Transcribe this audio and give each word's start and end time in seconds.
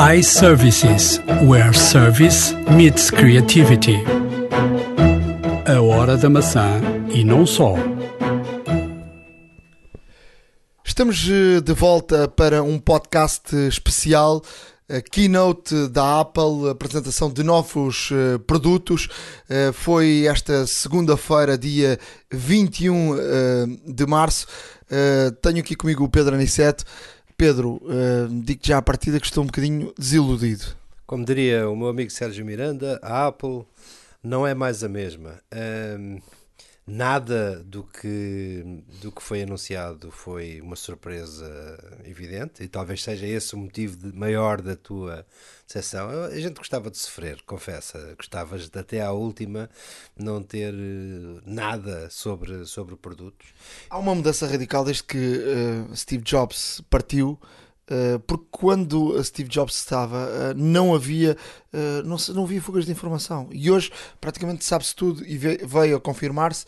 iServices, 0.00 1.18
where 1.46 1.74
service 1.74 2.54
meets 2.74 3.10
creativity. 3.10 4.02
A 5.66 5.82
hora 5.82 6.16
da 6.16 6.30
maçã 6.30 6.80
e 7.10 7.22
não 7.22 7.44
só. 7.44 7.74
Estamos 10.82 11.28
eh, 11.28 11.60
de 11.60 11.74
volta 11.74 12.26
para 12.28 12.62
um 12.62 12.78
podcast 12.78 13.54
especial, 13.68 14.40
a 14.90 15.00
keynote 15.00 15.88
da 15.88 16.20
Apple, 16.20 16.70
apresentação 16.70 17.30
de 17.30 17.44
novos 17.44 18.08
eh, 18.10 18.38
produtos. 18.38 19.06
Eh, 19.48 19.70
foi 19.72 20.26
esta 20.26 20.66
segunda-feira, 20.66 21.56
dia 21.56 21.98
21 22.32 23.16
eh, 23.16 23.66
de 23.86 24.06
março. 24.06 24.46
Tenho 25.40 25.60
aqui 25.60 25.76
comigo 25.76 26.02
o 26.02 26.08
Pedro 26.08 26.34
Aniceto. 26.34 26.84
Pedro, 27.40 27.80
eh, 27.88 28.28
digo 28.44 28.60
já 28.62 28.76
à 28.76 28.82
partida 28.82 29.18
que 29.18 29.24
estou 29.24 29.42
um 29.42 29.46
bocadinho 29.46 29.94
desiludido. 29.98 30.76
Como 31.06 31.24
diria 31.24 31.70
o 31.70 31.74
meu 31.74 31.88
amigo 31.88 32.10
Sérgio 32.10 32.44
Miranda, 32.44 33.00
a 33.02 33.28
Apple 33.28 33.64
não 34.22 34.46
é 34.46 34.52
mais 34.52 34.84
a 34.84 34.90
mesma. 34.90 35.40
Ahm, 35.50 36.18
nada 36.90 37.62
do 37.64 37.84
que, 37.84 38.82
do 39.00 39.12
que 39.12 39.22
foi 39.22 39.42
anunciado 39.42 40.10
foi 40.10 40.60
uma 40.60 40.74
surpresa 40.76 41.48
evidente 42.04 42.62
e 42.62 42.68
talvez 42.68 43.02
seja 43.02 43.26
esse 43.26 43.54
o 43.54 43.58
motivo 43.58 43.96
de- 43.96 44.16
maior 44.16 44.60
da 44.60 44.74
tua 44.74 45.24
decepção. 45.66 46.10
A 46.24 46.38
gente 46.40 46.56
gostava 46.56 46.90
de 46.90 46.98
sofrer, 46.98 47.40
confessa. 47.46 48.14
Gostavas 48.16 48.68
de 48.68 48.78
até 48.78 49.00
à 49.00 49.12
última 49.12 49.70
não 50.18 50.42
ter 50.42 50.74
eh, 50.74 51.40
nada 51.46 52.10
sobre, 52.10 52.64
sobre 52.66 52.96
produtos. 52.96 53.48
Há 53.88 53.98
uma 53.98 54.14
mudança 54.14 54.46
radical 54.46 54.84
desde 54.84 55.04
que 55.04 55.16
eh, 55.18 55.94
Steve 55.94 56.24
Jobs 56.24 56.80
partiu, 56.90 57.38
porque 58.26 58.44
quando 58.50 59.22
Steve 59.24 59.48
Jobs 59.48 59.74
estava, 59.76 60.18
eh, 60.30 60.54
não 60.54 60.94
havia 60.94 61.36
eh, 61.72 62.02
não, 62.04 62.16
não 62.34 62.44
havia 62.44 62.62
fugas 62.62 62.86
de 62.86 62.92
informação. 62.92 63.48
E 63.52 63.70
hoje 63.70 63.90
praticamente 64.20 64.64
sabe-se 64.64 64.94
tudo 64.94 65.24
e 65.26 65.36
ve- 65.36 65.60
veio 65.66 65.96
a 65.96 66.00
confirmar-se 66.00 66.64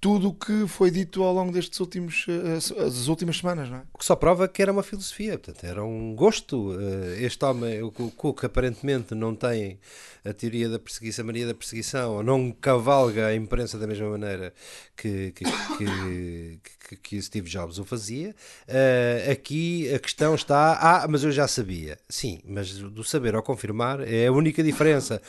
tudo 0.00 0.28
o 0.30 0.34
que 0.34 0.66
foi 0.66 0.90
dito 0.90 1.22
ao 1.22 1.34
longo 1.34 1.52
destes 1.52 1.78
últimos 1.78 2.24
eh, 2.28 2.54
as- 2.56 2.72
as 2.72 3.06
últimas 3.08 3.36
semanas, 3.36 3.68
não 3.68 3.76
é? 3.78 3.82
O 3.92 3.98
que 3.98 4.04
só 4.04 4.16
prova 4.16 4.48
que 4.48 4.62
era 4.62 4.72
uma 4.72 4.82
filosofia, 4.82 5.38
portanto, 5.38 5.64
era 5.64 5.84
um 5.84 6.14
gosto. 6.14 6.74
Eh, 6.80 7.22
Este 7.24 7.44
homem, 7.44 7.82
o 7.82 7.90
Cook, 7.92 8.44
aparentemente 8.44 9.14
não 9.14 9.34
tem 9.34 9.78
a 10.24 10.32
teoria 10.32 10.68
da 10.68 10.78
perseguição, 10.78 11.22
a 11.22 11.26
mania 11.26 11.46
da 11.46 11.54
perseguição, 11.54 12.16
ou 12.16 12.22
não 12.22 12.50
cavalga 12.50 13.26
a 13.26 13.34
imprensa 13.34 13.78
da 13.78 13.86
mesma 13.86 14.08
maneira 14.10 14.52
que, 14.96 15.32
que, 15.32 15.44
que, 15.44 16.60
que, 16.88 16.96
que 16.96 17.22
Steve 17.22 17.48
Jobs 17.48 17.78
o 17.78 17.84
fazia. 17.84 18.34
Eh, 18.68 19.28
aqui 19.30 19.92
a 19.94 19.98
questão 19.98 20.34
está, 20.34 20.78
ah, 20.80 21.06
mas 21.08 21.24
eu 21.24 21.30
já 21.32 21.46
sabia. 21.46 21.98
Sim, 22.08 22.40
mas 22.46 22.72
do 22.78 23.04
saber 23.04 23.34
ao 23.34 23.42
confirmar 23.42 24.00
é 24.00 24.26
a 24.26 24.32
única 24.32 24.62
diferença. 24.62 25.20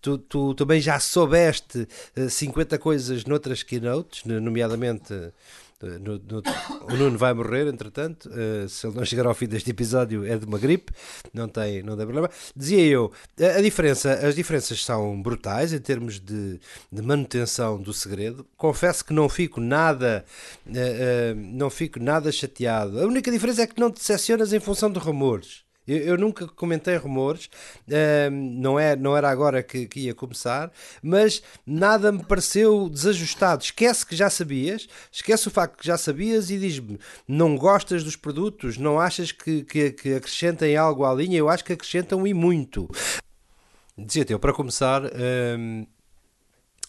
Tu, 0.00 0.18
tu 0.18 0.54
também 0.54 0.80
já 0.80 0.98
soubeste 1.00 1.86
eh, 2.16 2.28
50 2.28 2.78
coisas 2.78 3.24
noutras 3.24 3.57
keynotes, 3.62 4.24
nomeadamente. 4.24 5.12
Uh, 5.80 5.86
no- 6.00 6.18
no- 6.18 6.42
o 6.92 6.96
Nuno 6.96 7.16
vai 7.16 7.32
morrer, 7.32 7.68
entretanto. 7.68 8.28
uh, 8.30 8.68
se 8.68 8.84
ele 8.84 8.96
não 8.96 9.04
chegar 9.04 9.26
ao 9.26 9.34
fim 9.34 9.46
deste 9.46 9.70
episódio, 9.70 10.24
é 10.26 10.36
de 10.36 10.44
uma 10.44 10.58
gripe, 10.58 10.92
não 11.32 11.46
tem, 11.48 11.84
não 11.84 11.96
tem 11.96 12.04
problema. 12.04 12.28
Dizia 12.56 12.84
eu, 12.84 13.12
a 13.56 13.60
diferença, 13.62 14.12
as 14.14 14.34
diferenças 14.34 14.84
são 14.84 15.22
brutais 15.22 15.72
em 15.72 15.78
termos 15.78 16.18
de, 16.18 16.58
de 16.90 17.00
manutenção 17.02 17.80
do 17.80 17.92
segredo. 17.92 18.44
Confesso 18.56 19.04
que 19.04 19.12
não 19.12 19.28
fico 19.28 19.60
nada, 19.60 20.24
uh, 20.66 20.70
uh, 20.70 21.34
não 21.36 21.70
fico 21.70 22.00
nada 22.00 22.32
chateado. 22.32 22.98
A 23.00 23.06
única 23.06 23.30
diferença 23.30 23.62
é 23.62 23.66
que 23.68 23.78
não 23.78 23.92
te 23.92 23.98
decepcionas 24.00 24.52
em 24.52 24.58
função 24.58 24.90
de 24.90 24.98
rumores. 24.98 25.62
Eu, 25.88 25.96
eu 25.98 26.18
nunca 26.18 26.46
comentei 26.46 26.96
rumores, 26.96 27.48
ahm, 27.90 28.60
não, 28.60 28.78
é, 28.78 28.94
não 28.94 29.16
era 29.16 29.30
agora 29.30 29.62
que, 29.62 29.86
que 29.86 30.00
ia 30.00 30.14
começar, 30.14 30.70
mas 31.02 31.42
nada 31.66 32.12
me 32.12 32.22
pareceu 32.22 32.90
desajustado. 32.90 33.62
Esquece 33.62 34.04
que 34.04 34.14
já 34.14 34.28
sabias, 34.28 34.86
esquece 35.10 35.48
o 35.48 35.50
facto 35.50 35.78
que 35.78 35.86
já 35.86 35.96
sabias 35.96 36.50
e 36.50 36.58
diz-me: 36.58 37.00
não 37.26 37.56
gostas 37.56 38.04
dos 38.04 38.16
produtos, 38.16 38.76
não 38.76 39.00
achas 39.00 39.32
que, 39.32 39.64
que, 39.64 39.90
que 39.92 40.14
acrescentem 40.14 40.76
algo 40.76 41.04
à 41.04 41.14
linha? 41.14 41.38
Eu 41.38 41.48
acho 41.48 41.64
que 41.64 41.72
acrescentam 41.72 42.26
e 42.26 42.34
muito. 42.34 42.86
Dizia-te 43.96 44.32
eu, 44.32 44.38
para 44.38 44.52
começar, 44.52 45.02
ahm, 45.06 45.86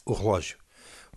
o 0.06 0.14
relógio. 0.14 0.58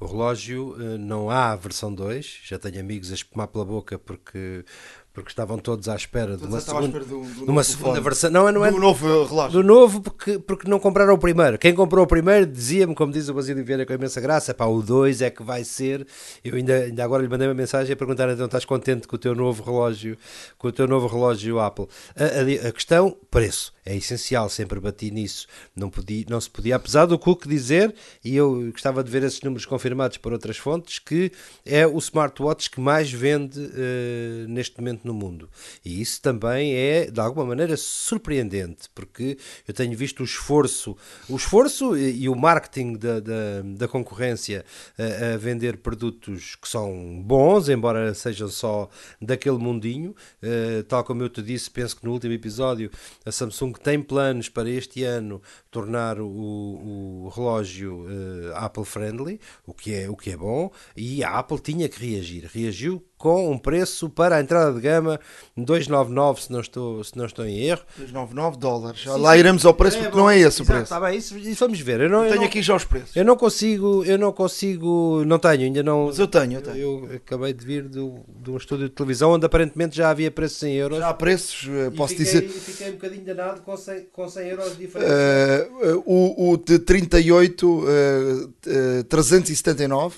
O 0.03 0.07
relógio 0.07 0.75
eh, 0.81 0.99
não 0.99 1.31
há 1.31 1.53
a 1.53 1.57
versão 1.57 1.95
2, 1.95 2.41
já 2.43 2.59
tenho 2.59 2.81
amigos 2.81 3.13
a 3.13 3.15
espumar 3.15 3.47
pela 3.47 3.65
boca 3.65 3.97
porque, 3.97 4.65
porque 5.13 5.29
estavam 5.31 5.59
todos 5.59 5.89
à 5.89 5.95
espera 5.97 6.37
de 6.37 6.45
uma, 6.45 6.61
segunda, 6.61 7.01
de 7.01 7.11
novo 7.11 7.45
uma 7.53 7.63
segunda 7.63 8.01
versão. 8.01 8.31
Não, 8.31 8.51
não 8.51 8.65
é 8.65 8.71
Do 8.71 8.79
novo 8.79 9.25
relógio. 9.25 9.53
do 9.53 9.63
novo 9.63 10.01
porque, 10.01 10.39
porque 10.39 10.69
não 10.71 10.79
compraram 10.79 11.13
o 11.15 11.19
primeiro. 11.19 11.59
Quem 11.59 11.75
comprou 11.75 12.05
o 12.05 12.07
primeiro 12.09 12.47
dizia-me, 12.47 12.95
como 12.95 13.13
diz 13.13 13.29
o 13.29 13.35
Basílio 13.35 13.65
Vieira 13.65 13.85
com 13.85 13.93
imensa 13.93 14.21
graça, 14.21 14.55
pá, 14.55 14.65
o 14.67 14.81
2 14.83 15.21
é 15.23 15.31
que 15.31 15.43
vai 15.43 15.65
ser. 15.65 16.07
Eu 16.43 16.55
ainda, 16.55 16.75
ainda 16.75 17.05
agora 17.05 17.23
lhe 17.23 17.29
mandei 17.29 17.47
uma 17.47 17.55
mensagem 17.55 17.93
a 17.93 17.97
perguntar 17.97 18.29
então 18.31 18.47
estás 18.47 18.65
contente 18.65 19.07
com 19.07 19.17
o 19.17 19.19
teu 19.19 19.35
novo 19.35 19.63
relógio, 19.63 20.17
com 20.57 20.69
o 20.69 20.73
teu 20.73 20.89
novo 20.89 21.07
relógio 21.07 21.61
Apple. 21.61 21.87
A, 22.17 22.25
a- 22.67 22.69
a 22.69 22.73
questão, 22.73 23.15
preço, 23.31 23.73
é 23.85 23.95
essencial, 23.97 24.49
sempre 24.49 24.81
bati 24.81 25.11
nisso. 25.11 25.47
Não, 25.77 25.91
podia, 25.91 26.25
não 26.29 26.41
se 26.41 26.49
podia, 26.49 26.77
apesar 26.77 27.05
do 27.07 27.19
Cook 27.19 27.47
dizer, 27.47 27.95
e 28.25 28.35
eu 28.37 28.71
gostava 28.73 29.05
de 29.05 29.11
ver 29.11 29.23
esses 29.25 29.41
números 29.43 29.67
confirmados 29.67 30.17
por 30.17 30.33
outras 30.33 30.57
fontes, 30.57 30.99
que 30.99 31.31
é 31.67 31.87
o 31.87 31.99
smartwatch 31.99 32.71
que 32.71 32.81
mais 32.81 33.11
vende 33.13 33.61
eh, 33.75 34.47
neste 34.49 34.79
momento 34.81 35.02
no 35.05 35.15
mundo. 35.15 35.49
E 35.85 36.01
isso 36.01 36.21
também 36.21 36.75
é, 36.75 37.11
de 37.11 37.21
alguma 37.21 37.47
maneira, 37.47 37.77
surpreendente, 37.77 38.89
porque 38.95 39.39
eu 39.67 39.75
tenho 39.75 39.97
visto 39.97 40.21
o 40.21 40.25
esforço, 40.25 40.97
o 41.29 41.37
esforço 41.37 41.97
e, 41.97 42.23
e 42.23 42.29
o 42.29 42.35
marketing 42.35 42.95
da, 42.95 43.21
da, 43.21 43.63
da 43.65 43.89
concorrência 43.89 44.65
a, 44.99 45.35
a 45.35 45.37
vender 45.37 45.79
produtos 45.79 46.57
que 46.57 46.69
são 46.69 47.23
bons, 47.23 47.69
embora 47.69 48.15
sejam 48.15 48.49
só 48.49 48.89
daquele 49.21 49.59
mundinho. 49.59 50.15
Eh, 50.43 50.83
tal 50.89 51.05
como 51.05 51.23
eu 51.23 51.29
te 51.29 51.43
disse, 51.43 51.71
penso 51.71 51.97
que 51.97 52.05
no 52.05 52.13
último 52.13 52.33
episódio, 52.33 52.91
a 53.25 53.33
Samsung 53.33 53.73
tem 53.73 54.01
planos 54.03 54.49
para 54.49 54.69
este 54.69 55.05
ano 55.05 55.43
tornar 55.71 56.21
o, 56.21 56.27
o 56.27 57.33
relógio 57.35 58.07
eh, 58.09 58.53
Apple 58.55 58.85
friendly, 58.85 59.41
o 59.67 59.73
que, 59.73 59.95
é, 59.95 60.11
o 60.11 60.17
que 60.17 60.31
é 60.31 60.37
bom, 60.37 60.71
e 60.97 61.23
a 61.25 61.39
Apple 61.39 61.59
tinha 61.61 61.89
que 61.89 62.05
reagir. 62.05 62.49
Reagiu 62.53 63.05
com 63.23 63.53
um 63.53 63.57
preço 63.57 64.11
para 64.11 64.35
a 64.35 64.41
entrada 64.41 64.73
de 64.75 64.81
gama 64.81 65.21
299, 65.57 66.43
se 66.43 66.51
não 66.53 66.61
estou, 66.61 67.05
se 67.05 67.17
não 67.17 67.25
estou 67.25 67.47
em 67.47 67.57
erro. 67.61 67.83
299 67.97 68.59
dólares. 68.59 69.05
Lá 69.07 69.37
iremos 69.37 69.65
ao 69.65 69.73
preço 69.73 69.97
porque 70.01 70.17
não 70.17 70.29
é 70.29 70.39
esse 70.41 70.61
o 70.61 70.65
Exato, 70.65 70.67
preço. 70.67 70.83
Está 70.83 71.01
bem, 71.01 71.17
isso, 71.17 71.39
isso 71.39 71.65
vamos 71.65 71.79
ver. 71.79 72.01
Eu 72.01 72.11
não, 72.11 72.23
eu 72.25 72.31
Tenho 72.31 72.41
não- 72.41 72.47
aqui 72.49 72.61
já 72.61 72.75
os 72.75 72.85
preços. 72.85 73.15
eu 73.15 73.25
não 73.25 73.37
consigo, 73.37 74.05
eu 74.05 74.19
não 74.19 74.33
consigo, 74.33 75.23
não 75.25 75.39
tenho, 75.39 75.63
ainda 75.63 75.85
não. 75.85 76.07
Mas 76.07 76.19
eu 76.19 76.27
tenho, 76.27 76.55
eu 76.55 76.63
tenho. 76.63 76.77
Eu 76.77 77.11
acabei 77.15 77.53
de 77.53 77.65
vir 77.65 77.85
do, 77.89 78.17
de 78.29 78.51
um 78.51 78.57
estúdio 78.57 78.89
de 78.89 78.95
televisão 78.95 79.31
onde 79.31 79.47
aparentemente 79.47 79.97
já 79.97 80.11
havia 80.11 80.31
preços 80.33 80.61
em 80.65 80.73
euros. 80.75 80.99
Já 80.99 81.09
há 81.09 81.15
preços, 81.15 81.69
eh, 81.71 81.87
E 81.93 81.97
posso 81.97 82.15
fiquei, 82.17 82.25
dizer. 82.27 82.45
e 82.45 82.49
fiquei 82.49 82.89
um 82.91 82.93
bocadinho 82.95 83.25
danado 83.25 83.61
com 83.63 83.77
100, 83.77 84.07
com 84.13 84.29
100 84.29 84.49
euros 84.49 84.71
de 84.73 84.79
diferença. 84.79 85.13
Eh, 85.13 85.69
eh, 85.83 85.93
o, 86.05 86.51
o 86.51 86.57
de 86.57 86.81
38, 86.81 87.85
eh, 87.87 88.49
eh, 88.67 89.03
379. 89.05 90.17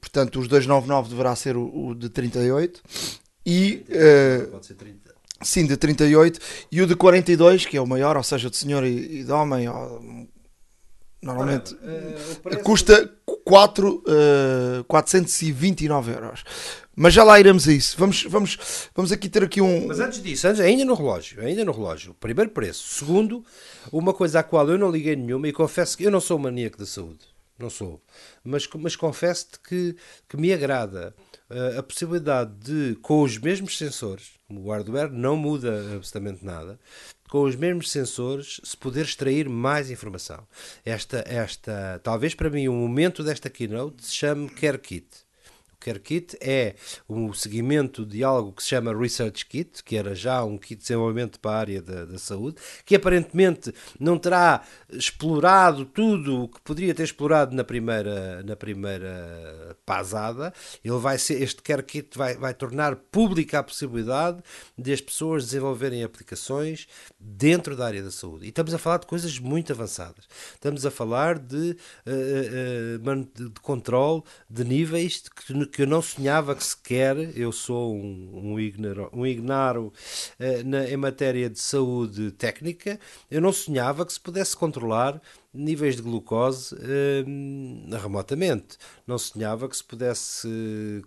Portanto, 0.00 0.38
os 0.40 0.48
299 0.48 1.08
deverá 1.10 1.34
ser 1.36 1.56
o, 1.56 1.88
o 1.88 1.94
de 1.94 2.08
38. 2.08 2.80
E, 3.44 3.84
eh, 3.88 4.46
Pode 4.50 4.66
ser 4.66 4.74
30. 4.74 5.14
sim, 5.42 5.66
de 5.66 5.76
38. 5.76 6.38
E 6.72 6.80
o 6.82 6.86
de 6.86 6.94
42, 6.96 7.64
que 7.66 7.76
é 7.76 7.80
o 7.80 7.86
maior, 7.86 8.16
ou 8.16 8.22
seja, 8.22 8.48
de 8.50 8.56
senhor 8.56 8.84
e, 8.84 9.20
e 9.20 9.24
de 9.24 9.32
homem, 9.32 9.68
ó, 9.68 9.98
normalmente 11.22 11.76
Eh, 11.82 12.16
o 12.32 12.36
preço- 12.40 12.62
custa 12.62 13.12
4, 13.44 14.02
eh, 14.08 14.84
429 14.86 16.12
euros. 16.12 16.44
Mas 16.94 17.12
já 17.12 17.22
lá 17.24 17.38
iremos 17.38 17.68
a 17.68 17.72
isso. 17.72 17.94
Vamos, 17.98 18.22
vamos, 18.24 18.58
vamos 18.94 19.12
aqui 19.12 19.28
ter 19.28 19.42
aqui 19.44 19.60
um. 19.60 19.86
Mas 19.86 20.00
antes 20.00 20.22
disso, 20.22 20.48
antes, 20.48 20.60
ainda 20.60 20.84
no 20.84 20.94
relógio, 20.94 21.42
ainda 21.44 21.64
no 21.64 21.72
relógio, 21.72 22.14
primeiro 22.18 22.50
preço. 22.50 22.88
Segundo, 22.94 23.44
uma 23.92 24.14
coisa 24.14 24.40
à 24.40 24.42
qual 24.42 24.68
eu 24.70 24.78
não 24.78 24.90
liguei 24.90 25.14
nenhuma 25.14 25.46
e 25.46 25.52
confesso 25.52 25.96
que 25.96 26.04
eu 26.04 26.10
não 26.10 26.20
sou 26.20 26.38
maníaco 26.38 26.78
da 26.78 26.86
saúde, 26.86 27.18
não 27.58 27.70
sou, 27.70 28.02
mas, 28.44 28.68
mas 28.76 28.96
confesso-te 28.96 29.58
que, 29.60 29.96
que 30.28 30.36
me 30.36 30.52
agrada 30.52 31.14
eh, 31.48 31.78
a 31.78 31.82
possibilidade 31.82 32.52
de, 32.58 32.96
com 32.96 33.22
os 33.22 33.38
mesmos 33.38 33.78
sensores, 33.78 34.32
o 34.48 34.70
hardware 34.70 35.10
não 35.10 35.36
muda 35.36 35.94
absolutamente 35.94 36.44
nada, 36.44 36.78
com 37.28 37.42
os 37.42 37.56
mesmos 37.56 37.90
sensores 37.90 38.60
se 38.62 38.76
poder 38.76 39.04
extrair 39.04 39.48
mais 39.48 39.90
informação. 39.90 40.46
Esta, 40.84 41.24
esta 41.26 42.00
talvez 42.02 42.34
para 42.34 42.50
mim 42.50 42.68
o 42.68 42.72
momento 42.72 43.24
desta 43.24 43.50
keynote 43.50 44.04
se 44.04 44.14
chame 44.14 44.48
Care 44.50 44.78
Kit. 44.78 45.25
Care 45.86 46.00
Kit 46.00 46.36
é 46.40 46.74
o 47.08 47.32
seguimento 47.32 48.04
de 48.04 48.24
algo 48.24 48.52
que 48.52 48.60
se 48.60 48.70
chama 48.70 48.92
Research 48.92 49.46
Kit, 49.46 49.84
que 49.84 49.96
era 49.96 50.16
já 50.16 50.42
um 50.42 50.58
kit 50.58 50.74
de 50.74 50.82
desenvolvimento 50.82 51.38
para 51.38 51.52
a 51.52 51.60
área 51.60 51.80
da, 51.80 52.04
da 52.04 52.18
saúde, 52.18 52.56
que 52.84 52.96
aparentemente 52.96 53.72
não 54.00 54.18
terá 54.18 54.64
explorado 54.90 55.84
tudo 55.84 56.42
o 56.42 56.48
que 56.48 56.60
poderia 56.62 56.92
ter 56.92 57.04
explorado 57.04 57.54
na 57.54 57.62
primeira, 57.62 58.42
na 58.42 58.56
primeira 58.56 59.76
pasada. 59.86 60.52
Ele 60.84 60.98
vai 60.98 61.18
ser, 61.18 61.40
este 61.40 61.62
Care 61.62 61.84
Kit 61.84 62.18
vai, 62.18 62.36
vai 62.36 62.52
tornar 62.52 62.96
pública 62.96 63.60
a 63.60 63.62
possibilidade 63.62 64.42
de 64.76 64.92
as 64.92 65.00
pessoas 65.00 65.44
desenvolverem 65.44 66.02
aplicações 66.02 66.88
dentro 67.16 67.76
da 67.76 67.86
área 67.86 68.02
da 68.02 68.10
saúde. 68.10 68.46
E 68.46 68.48
estamos 68.48 68.74
a 68.74 68.78
falar 68.78 68.98
de 68.98 69.06
coisas 69.06 69.38
muito 69.38 69.72
avançadas. 69.72 70.26
Estamos 70.52 70.84
a 70.84 70.90
falar 70.90 71.38
de, 71.38 71.76
uh, 72.06 72.98
uh, 72.98 73.50
de 73.52 73.60
controle 73.60 74.24
de 74.50 74.64
níveis 74.64 75.22
que, 75.28 75.75
que 75.76 75.82
eu 75.82 75.86
não 75.86 76.00
sonhava 76.00 76.56
que 76.56 76.64
sequer. 76.64 77.36
Eu 77.38 77.52
sou 77.52 77.94
um, 77.94 78.52
um 78.52 78.58
ignaro, 78.58 79.10
um 79.12 79.26
ignaro 79.26 79.92
uh, 80.40 80.64
na, 80.66 80.88
em 80.88 80.96
matéria 80.96 81.50
de 81.50 81.58
saúde 81.58 82.30
técnica. 82.30 82.98
Eu 83.30 83.42
não 83.42 83.52
sonhava 83.52 84.06
que 84.06 84.12
se 84.14 84.18
pudesse 84.18 84.56
controlar 84.56 85.20
níveis 85.52 85.96
de 85.96 86.00
glucose 86.00 86.74
hum, 87.26 87.90
remotamente. 87.90 88.78
Não 89.06 89.18
sonhava 89.18 89.68
que 89.68 89.76
se 89.76 89.84
pudesse 89.84 90.48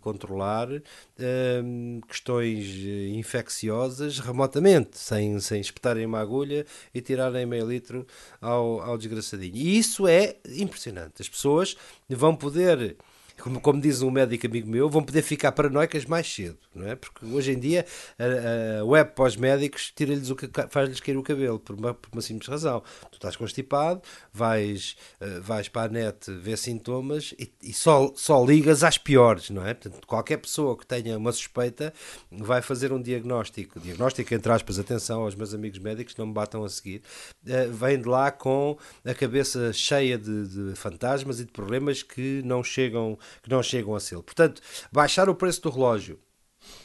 controlar 0.01 0.68
hum, 0.69 2.00
questões 2.07 2.68
infecciosas 3.16 4.19
remotamente, 4.19 5.00
sem, 5.00 5.39
sem 5.39 5.62
espetarem 5.62 6.06
uma 6.06 6.19
agulha 6.19 6.63
e 6.94 7.01
tirarem 7.01 7.48
meio 7.48 7.68
litro 7.68 8.06
ao, 8.39 8.81
ao 8.81 9.00
desgraçadinho. 9.00 9.56
E 9.56 9.80
isso 9.80 10.07
é 10.07 10.36
impressionante. 10.57 11.24
As 11.24 11.30
pessoas 11.30 11.75
vão 12.07 12.36
poder 12.36 12.98
como, 13.39 13.59
como 13.59 13.81
diz 13.81 14.01
um 14.01 14.12
médico 14.12 14.45
amigo 14.45 14.69
meu, 14.69 14.89
vão 14.89 15.03
poder 15.03 15.21
ficar 15.21 15.51
paranoicas 15.51 16.06
mais 16.06 16.31
cedo, 16.31 16.57
não 16.74 16.88
é? 16.88 16.95
Porque 16.95 17.25
hoje 17.25 17.51
em 17.53 17.59
dia 17.59 17.86
a, 18.18 18.81
a 18.81 18.86
web 18.86 19.12
para 19.12 19.25
os 19.25 19.36
médicos 19.36 19.91
tira-lhes 19.95 20.30
o 20.30 20.38
faz-lhes 20.69 21.00
cair 21.00 21.18
o 21.18 21.24
cabelo 21.24 21.59
por 21.59 21.75
uma, 21.75 21.94
por 21.94 22.09
uma 22.12 22.21
simples 22.21 22.50
razão. 22.50 22.83
Tu 23.12 23.15
estás 23.15 23.36
constipado, 23.36 24.01
vais, 24.33 24.95
uh, 25.21 25.41
vais 25.41 25.68
para 25.68 25.89
a 25.89 25.89
net 25.89 26.31
ver 26.31 26.57
sintomas 26.57 27.33
e, 27.39 27.51
e, 27.63 27.74
só, 27.74 28.12
só 28.15 28.44
ligas 28.44 28.83
às 28.83 28.97
piores, 28.97 29.50
não 29.50 29.65
é? 29.65 29.74
Portanto, 29.74 30.06
qualquer 30.06 30.38
pessoa 30.38 30.77
que 30.77 30.85
tenha 30.85 31.18
uma 31.18 31.31
suspeita 31.31 31.94
vai 32.31 32.62
fazer 32.62 32.92
um 32.92 33.01
diagnóstico, 33.01 33.80
diagnóstico 33.80 34.33
entre 34.33 34.51
aspas, 34.51 34.80
atenção 34.80 35.21
aos 35.21 35.35
meus 35.35 35.53
amigos 35.53 35.80
médicos, 35.80 36.15
não 36.15 36.27
me 36.27 36.33
batam 36.33 36.63
a 36.63 36.69
seguir, 36.69 37.01
uh, 37.45 37.71
vem 37.71 38.01
de 38.01 38.07
lá 38.07 38.31
com 38.31 38.77
a 39.06 39.13
cabeça 39.13 39.71
cheia 39.74 40.18
de, 40.18 40.47
de 40.47 40.75
fantasmas 40.75 41.39
e 41.39 41.45
de 41.45 41.51
problemas 41.51 42.03
que 42.03 42.42
não 42.44 42.63
chegam 42.63 43.18
que 43.41 43.49
não 43.49 43.63
chegam 43.63 43.95
a 43.95 43.99
selo. 43.99 44.23
Portanto, 44.23 44.61
baixar 44.91 45.29
o 45.29 45.35
preço 45.35 45.61
do 45.61 45.69
relógio 45.69 46.19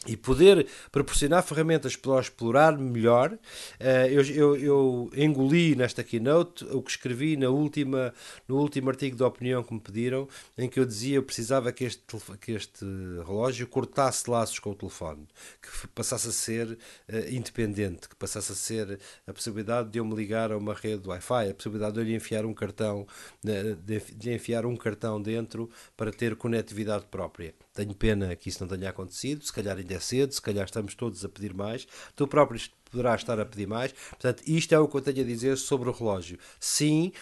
e 0.06 0.17
poder 0.17 0.67
proporcionar 0.93 1.43
ferramentas 1.43 1.97
para 1.97 2.21
explorar 2.21 2.79
melhor. 2.79 3.38
Eh, 3.81 4.09
eu, 4.11 4.23
eu, 4.23 4.56
eu, 4.56 5.11
engoli 5.17 5.75
nesta 5.75 6.05
keynote 6.05 6.65
o 6.67 6.82
que 6.82 6.91
escrevi 6.91 7.37
na 7.37 7.49
última, 7.49 8.12
no 8.47 8.59
último 8.59 8.91
artigo 8.91 9.17
de 9.17 9.23
opinião 9.23 9.62
que 9.62 9.73
me 9.73 9.81
pediram, 9.81 10.29
em 10.59 10.69
que 10.69 10.79
eu 10.79 10.85
dizia 10.85 11.17
eu 11.17 11.23
precisava 11.23 11.73
que 11.73 11.85
este, 11.85 12.03
que 12.41 12.53
este 12.53 12.85
relógio 13.26 13.67
cortasse 13.67 14.29
laços 14.29 14.59
com 14.59 14.71
o 14.71 14.75
telefone, 14.75 15.26
que 15.61 15.88
passasse 15.88 16.29
a 16.29 16.32
ser 16.32 16.73
uh, 16.73 17.31
independente, 17.31 18.09
que 18.09 18.17
passasse 18.17 18.53
a 18.53 18.55
ser 18.55 19.00
a 19.26 19.32
possibilidade 19.32 19.91
de 19.91 19.99
eu 19.99 20.05
me 20.05 20.15
ligar 20.15 20.53
a 20.53 20.59
uma 20.59 20.75
rede 20.75 21.09
Wi-Fi, 21.09 21.50
a 21.50 21.55
possibilidade 21.55 21.94
de 21.94 22.00
eu 22.00 22.05
lhe 22.05 22.15
enfiar 22.15 22.44
um 22.44 22.55
cartão, 22.55 23.06
de, 23.43 24.00
de 24.00 24.32
enfiar 24.32 24.67
um 24.67 24.76
cartão 24.76 25.21
dentro 25.21 25.71
para 25.97 26.12
ter 26.12 26.37
conectividade 26.37 27.06
própria. 27.11 27.55
Tenho 27.75 27.94
pena 27.94 28.35
que 28.37 28.49
isso 28.49 28.65
não 28.65 28.69
tenha 28.69 28.88
acontecido, 28.88 29.44
se 29.44 29.53
calhar 29.53 29.76
ainda 29.76 29.94
é 29.94 30.00
cedo, 30.00 30.32
se 30.32 30.41
calhar 30.41 30.65
estamos 30.65 30.94
todos 30.94 31.25
a 31.25 31.29
pedir 31.29 31.53
mais. 31.53 31.87
Tu 32.15 32.26
próprio 32.29 32.61
poderá 32.94 33.14
estar 33.17 33.38
a 33.41 33.44
pedir 33.44 33.67
mais. 33.67 33.93
Portanto, 33.93 34.43
isto 34.46 34.73
é 34.73 34.79
o 34.79 34.87
que 34.87 34.96
eu 34.96 35.00
tenho 35.00 35.20
a 35.20 35.25
dizer 35.25 35.58
sobre 35.58 35.88
o 35.88 35.93
relógio. 35.93 36.38
Sim, 36.61 37.12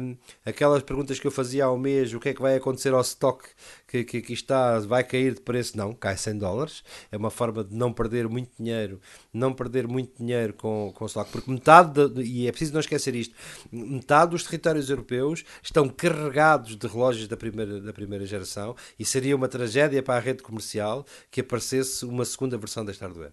hum, 0.00 0.16
aquelas 0.46 0.82
perguntas 0.84 1.18
que 1.18 1.26
eu 1.26 1.30
fazia 1.30 1.68
um 1.70 1.78
mês, 1.78 2.14
o 2.14 2.20
que 2.20 2.28
é 2.28 2.34
que 2.34 2.40
vai 2.40 2.54
acontecer 2.54 2.94
ao 2.94 3.00
stock 3.00 3.48
que, 3.88 4.04
que 4.04 4.16
aqui 4.18 4.32
está, 4.32 4.78
vai 4.80 5.04
cair 5.04 5.34
de 5.34 5.40
preço? 5.40 5.76
Não, 5.76 5.92
cai 5.92 6.16
100 6.16 6.38
dólares. 6.38 6.82
É 7.10 7.16
uma 7.16 7.30
forma 7.30 7.64
de 7.64 7.74
não 7.74 7.92
perder 7.92 8.28
muito 8.28 8.50
dinheiro, 8.58 9.00
não 9.32 9.52
perder 9.52 9.86
muito 9.88 10.16
dinheiro 10.16 10.54
com, 10.54 10.92
com 10.94 11.04
o 11.04 11.06
stock, 11.06 11.30
porque 11.30 11.50
metade, 11.50 12.08
de, 12.08 12.22
e 12.22 12.46
é 12.46 12.52
preciso 12.52 12.72
não 12.72 12.80
esquecer 12.80 13.14
isto, 13.14 13.34
metade 13.70 14.30
dos 14.30 14.44
territórios 14.44 14.88
europeus 14.88 15.44
estão 15.62 15.88
carregados 15.88 16.76
de 16.76 16.86
relógios 16.86 17.28
da 17.28 17.36
primeira, 17.36 17.80
da 17.80 17.92
primeira 17.92 18.24
geração 18.24 18.74
e 18.98 19.04
seria 19.04 19.36
uma 19.36 19.48
tragédia 19.48 20.02
para 20.02 20.14
a 20.14 20.20
rede 20.20 20.42
comercial 20.42 21.04
que 21.30 21.40
aparecesse 21.40 22.04
uma 22.04 22.24
segunda 22.24 22.56
versão 22.56 22.84
deste 22.84 23.02
hardware. 23.02 23.32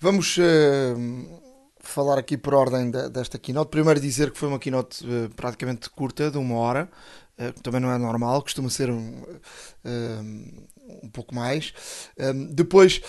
Vamos 0.00 0.36
uh, 0.38 1.42
falar 1.80 2.18
aqui 2.18 2.36
por 2.36 2.54
ordem 2.54 2.88
de, 2.88 3.08
desta 3.08 3.36
keynote. 3.36 3.68
Primeiro 3.68 3.98
dizer 3.98 4.30
que 4.30 4.38
foi 4.38 4.48
uma 4.48 4.58
keynote 4.58 5.04
uh, 5.04 5.28
praticamente 5.34 5.90
curta, 5.90 6.30
de 6.30 6.38
uma 6.38 6.54
hora, 6.54 6.88
uh, 7.36 7.52
que 7.52 7.60
também 7.60 7.80
não 7.80 7.90
é 7.90 7.98
normal, 7.98 8.40
costuma 8.42 8.70
ser 8.70 8.90
um, 8.90 9.24
um 11.02 11.08
pouco 11.08 11.34
mais. 11.34 11.74
depois, 12.54 13.02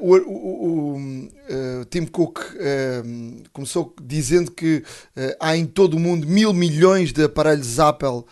o, 0.00 0.16
o, 0.16 0.96
o 0.96 1.84
Tim 1.88 2.06
Cook 2.06 2.40
começou 3.52 3.94
dizendo 4.02 4.50
que 4.50 4.84
há 5.38 5.56
em 5.56 5.64
todo 5.64 5.94
o 5.94 6.00
mundo 6.00 6.26
mil 6.26 6.52
milhões 6.52 7.12
de 7.12 7.24
aparelhos 7.24 7.78
Apple 7.78 8.24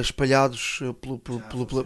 espalhados 0.00 0.80
pelo, 1.00 1.18
pelo, 1.18 1.40
pelo, 1.40 1.66
pelo, 1.66 1.84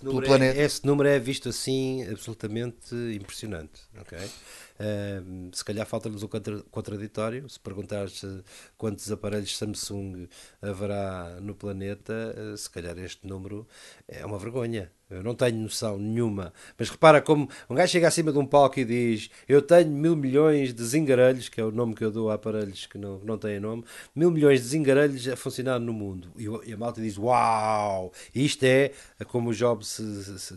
pelo 0.00 0.22
planeta. 0.22 0.58
É, 0.58 0.64
esse 0.64 0.84
número 0.86 1.08
é 1.08 1.18
visto 1.18 1.48
assim 1.48 2.06
absolutamente 2.08 2.94
impressionante. 3.14 3.80
Okay? 4.00 4.28
Se 5.52 5.64
calhar 5.64 5.86
falta-nos 5.86 6.22
o 6.22 6.28
contraditório. 6.70 7.48
Se 7.48 7.58
perguntares 7.60 8.24
quantos 8.76 9.10
aparelhos 9.10 9.56
Samsung 9.56 10.28
haverá 10.62 11.40
no 11.40 11.54
planeta, 11.54 12.34
uh, 12.36 12.56
se 12.56 12.70
calhar 12.70 12.98
este 12.98 13.26
número 13.26 13.66
é 14.06 14.24
uma 14.24 14.38
vergonha. 14.38 14.90
Eu 15.10 15.22
não 15.22 15.34
tenho 15.34 15.56
noção 15.56 15.98
nenhuma. 15.98 16.52
Mas 16.78 16.90
repara 16.90 17.22
como 17.22 17.48
um 17.68 17.74
gajo 17.74 17.90
chega 17.90 18.08
acima 18.08 18.30
de 18.30 18.38
um 18.38 18.44
palco 18.44 18.78
e 18.78 18.84
diz: 18.84 19.30
Eu 19.48 19.62
tenho 19.62 19.90
mil 19.90 20.14
milhões 20.14 20.74
de 20.74 20.84
zingarelhos, 20.84 21.48
que 21.48 21.58
é 21.60 21.64
o 21.64 21.70
nome 21.70 21.94
que 21.94 22.04
eu 22.04 22.10
dou 22.10 22.30
a 22.30 22.34
aparelhos 22.34 22.84
que 22.86 22.98
não, 22.98 23.18
não 23.20 23.38
têm 23.38 23.58
nome, 23.58 23.84
mil 24.14 24.30
milhões 24.30 24.60
de 24.60 24.68
zingarelhos 24.68 25.26
a 25.28 25.36
funcionar 25.36 25.78
no 25.78 25.94
mundo. 25.94 26.30
E, 26.36 26.72
a 26.72 26.76
malta 26.76 27.00
diz: 27.00 27.16
Uau! 27.16 28.12
Isto 28.34 28.64
é, 28.64 28.92
como 29.28 29.48
o 29.48 29.54
Jobs, 29.54 29.98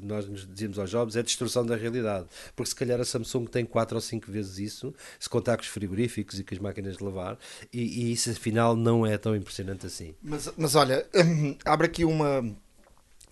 nós 0.02 0.28
nos 0.28 0.46
dizíamos 0.46 0.78
aos 0.78 0.90
Jobs, 0.90 1.16
é 1.16 1.24
destruição 1.24 1.66
da 1.66 1.78
realidade. 1.78 2.28
Porque 2.54 2.70
se 2.70 2.76
calhar 2.76 3.00
a 3.00 3.06
Samsung 3.06 3.46
tem 3.46 3.64
4 3.64 3.96
ou 3.96 4.02
5 4.02 4.30
vezes 4.30 4.58
isso, 4.58 4.94
se 5.18 5.30
contar 5.30 5.56
com 5.56 5.64
os 5.64 5.70
frigoríficos 5.70 6.40
e 6.40 6.44
com 6.44 6.54
as 6.54 6.60
máquinas 6.60 6.98
de 6.98 7.04
lavar, 7.04 7.38
e, 7.72 7.80
e 7.80 8.12
isso 8.12 8.30
afinal 8.30 8.76
não 8.76 9.06
é 9.06 9.18
tão 9.18 9.34
impressionante 9.34 9.86
assim. 9.86 10.14
Mas, 10.22 10.52
mas 10.58 10.76
olha, 10.76 11.06
abre 11.64 11.88
aqui 11.88 12.04
uma 12.04 12.44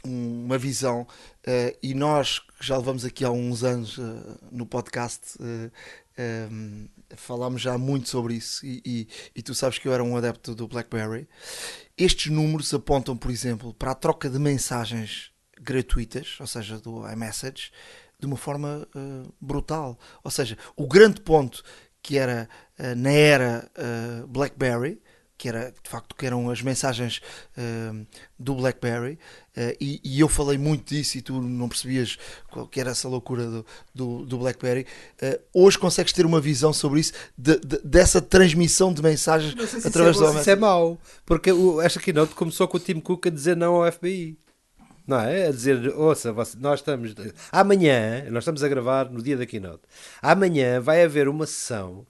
uma 0.10 0.58
visão 0.58 1.02
uh, 1.02 1.78
e 1.82 1.94
nós 1.94 2.42
já 2.60 2.78
levamos 2.78 3.06
aqui 3.06 3.24
há 3.24 3.32
uns 3.32 3.64
anos 3.64 3.98
uh, 3.98 4.40
no 4.52 4.66
podcast 4.66 5.38
uh, 5.40 5.72
um, 6.52 6.88
falámos 7.16 7.62
já 7.62 7.78
muito 7.78 8.10
sobre 8.10 8.34
isso 8.34 8.66
e, 8.66 8.82
e, 8.86 9.08
e, 9.36 9.42
tu 9.42 9.56
sabes 9.56 9.78
que 9.78 9.88
eu 9.88 9.94
era 9.94 10.04
um 10.04 10.18
adepto 10.18 10.54
do 10.54 10.68
BlackBerry. 10.68 11.28
Estes 11.98 12.32
números 12.32 12.74
apontam 12.74 13.16
por 13.16 13.32
exemplo 13.32 13.74
para 13.74 13.92
a 13.92 13.96
troca 13.96 14.30
de 14.30 14.38
mensagens 14.38 15.32
gratuitas 15.62 16.36
ou 16.40 16.48
seja 16.48 16.78
do 16.78 17.10
iMessage 17.10 17.72
de 18.20 18.26
uma 18.26 18.36
forma 18.36 18.86
brutal. 19.40 19.98
Ou 20.22 20.30
seja 20.30 20.58
o 20.76 20.86
grande 20.86 21.22
ponto 21.22 21.64
que 22.02 22.18
era 22.18 22.50
na 22.98 23.12
era 23.12 23.72
BlackBerry 24.28 25.02
que 25.40 25.48
era 25.48 25.72
de 25.72 25.90
facto 25.90 26.14
que 26.16 26.26
eram 26.26 26.50
as 26.50 26.62
mensagens 26.62 27.22
uh, 27.58 28.06
do 28.38 28.56
BlackBerry 28.56 29.14
uh, 29.14 29.76
e, 29.80 30.02
e, 30.04 30.20
eu 30.20 30.28
falei 30.28 30.58
muito 30.58 30.94
disso 30.94 31.18
e 31.18 31.22
tu 31.22 31.42
não 31.42 31.70
percebias 31.70 32.20
qual 32.52 32.68
que 32.68 32.78
era 32.78 32.92
essa 32.92 33.08
loucura 33.08 33.46
do, 33.46 33.66
do, 33.96 34.26
do 34.26 34.38
BlackBerry 34.38 34.86
uh, 35.24 35.40
hoje 35.54 35.80
consegues 35.80 36.12
ter 36.12 36.26
uma 36.26 36.42
visão 36.42 36.74
sobre 36.74 37.00
isso 37.00 37.14
de, 37.38 37.58
de, 37.58 37.80
dessa 37.86 38.22
transmissão 38.22 38.94
de 38.94 39.02
mensagens 39.02 39.54
através 39.86 40.18
isso 40.18 40.26
é, 40.26 40.32
do 40.34 40.40
isso 40.40 40.50
é 40.50 40.56
mau 40.58 41.00
porque 41.26 41.54
o, 41.54 41.82
esta 41.82 42.02
keynote 42.02 42.36
começou 42.36 42.68
com 42.68 42.76
o 42.76 42.80
Tim 42.80 43.00
Cook 43.00 43.28
a 43.28 43.30
dizer 43.30 43.56
não 43.56 43.76
ao 43.76 43.90
FBI 43.90 44.38
não 45.08 45.22
é? 45.22 45.48
A 45.48 45.52
dizer, 45.52 45.88
ouça, 45.96 46.32
nós 46.60 46.82
estamos. 46.82 47.16
Amanhã, 47.52 48.30
nós 48.30 48.44
estamos 48.44 48.64
a 48.64 48.68
gravar 48.68 49.10
no 49.10 49.24
dia 49.24 49.36
da 49.36 49.44
keynote. 49.44 49.82
Amanhã 50.22 50.80
vai 50.80 51.04
haver 51.04 51.28
uma 51.28 51.48
sessão 51.48 52.06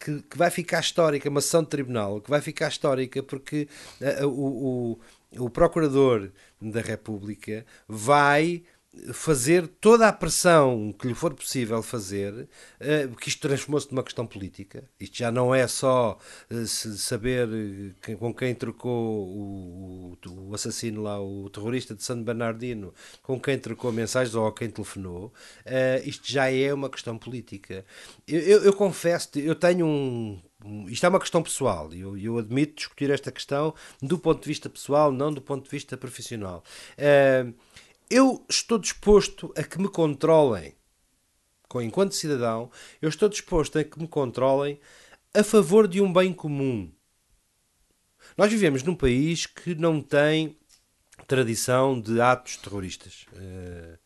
que, 0.00 0.22
que, 0.22 0.38
vai 0.38 0.50
ficar 0.50 0.80
histórica, 0.80 1.28
uma 1.28 1.42
sessão 1.42 1.62
de 1.62 1.68
tribunal 1.68 2.20
que 2.20 2.30
vai 2.30 2.40
ficar 2.40 2.68
histórica 2.68 3.22
porque 3.22 3.68
uh, 4.00 4.26
o, 4.26 4.98
o, 5.36 5.44
o 5.44 5.50
Procurador 5.50 6.30
da 6.60 6.80
República 6.80 7.64
vai 7.86 8.62
fazer 9.12 9.68
toda 9.68 10.08
a 10.08 10.12
pressão 10.12 10.92
que 10.98 11.06
lhe 11.06 11.14
for 11.14 11.32
possível 11.32 11.80
fazer, 11.82 12.32
uh, 12.34 13.16
que 13.16 13.28
isto 13.28 13.40
transformou-se 13.40 13.90
numa 13.90 14.02
questão 14.02 14.26
política. 14.26 14.84
Isto 14.98 15.18
já 15.18 15.30
não 15.30 15.54
é 15.54 15.66
só 15.68 16.18
uh, 16.50 16.66
saber 16.66 17.48
que, 18.02 18.16
com 18.16 18.34
quem 18.34 18.54
trocou 18.54 19.28
o, 19.28 20.18
o, 20.26 20.54
assassino 20.54 21.02
lá, 21.02 21.20
o 21.20 21.48
terrorista 21.50 21.94
de 21.94 22.02
San 22.02 22.22
Bernardino, 22.22 22.92
com 23.22 23.40
quem 23.40 23.58
trocou 23.58 23.92
mensagens 23.92 24.34
ou 24.34 24.50
quem 24.52 24.68
telefonou. 24.68 25.32
Isto 26.04 26.30
já 26.30 26.50
é 26.50 26.74
uma 26.74 26.90
questão 26.90 27.16
política. 27.16 27.84
Eu, 28.26 28.40
eu, 28.40 28.64
eu 28.64 28.72
confesso, 28.72 29.30
eu 29.36 29.54
tenho 29.54 29.86
um 29.86 30.40
isto 30.88 31.06
é 31.06 31.08
uma 31.08 31.18
questão 31.18 31.42
pessoal 31.42 31.92
e 31.94 32.00
eu, 32.00 32.18
eu, 32.18 32.36
admito 32.36 32.74
discutir 32.74 33.08
esta 33.08 33.32
questão 33.32 33.74
do 34.02 34.18
ponto 34.18 34.42
de 34.42 34.48
vista 34.48 34.68
pessoal, 34.68 35.10
não 35.10 35.32
do 35.32 35.40
ponto 35.40 35.64
de 35.64 35.70
vista 35.70 35.96
profissional. 35.96 36.62
Uh, 36.98 37.54
eu 38.10 38.44
estou 38.48 38.78
disposto 38.78 39.52
a 39.56 39.62
que 39.62 39.80
me 39.80 39.88
controlem, 39.88 40.74
enquanto 41.76 42.14
cidadão, 42.14 42.70
eu 43.00 43.08
estou 43.08 43.28
disposto 43.28 43.78
a 43.78 43.84
que 43.84 44.00
me 44.00 44.08
controlem 44.08 44.80
a 45.32 45.44
favor 45.44 45.86
de 45.86 46.00
um 46.00 46.12
bem 46.12 46.32
comum. 46.32 46.92
Nós 48.36 48.50
vivemos 48.50 48.82
num 48.82 48.96
país 48.96 49.46
que 49.46 49.74
não 49.76 50.00
tem 50.00 50.58
tradição 51.28 52.00
de 52.00 52.20
atos 52.20 52.56
terroristas. 52.56 53.26
Uh, 53.32 53.96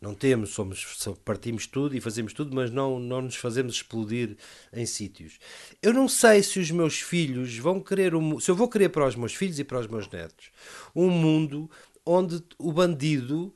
não 0.00 0.14
temos, 0.14 0.50
somos, 0.50 0.86
partimos 1.24 1.66
tudo 1.66 1.96
e 1.96 2.00
fazemos 2.00 2.32
tudo, 2.32 2.54
mas 2.54 2.70
não, 2.70 3.00
não 3.00 3.22
nos 3.22 3.34
fazemos 3.34 3.74
explodir 3.74 4.36
em 4.72 4.86
sítios. 4.86 5.40
Eu 5.82 5.92
não 5.92 6.06
sei 6.08 6.40
se 6.40 6.60
os 6.60 6.70
meus 6.70 7.00
filhos 7.00 7.56
vão 7.58 7.80
querer, 7.80 8.14
um, 8.14 8.38
se 8.38 8.48
eu 8.48 8.54
vou 8.54 8.68
querer 8.68 8.90
para 8.90 9.08
os 9.08 9.16
meus 9.16 9.34
filhos 9.34 9.58
e 9.58 9.64
para 9.64 9.80
os 9.80 9.88
meus 9.88 10.08
netos 10.08 10.52
um 10.94 11.10
mundo 11.10 11.68
onde 12.08 12.42
o 12.58 12.72
bandido 12.72 13.54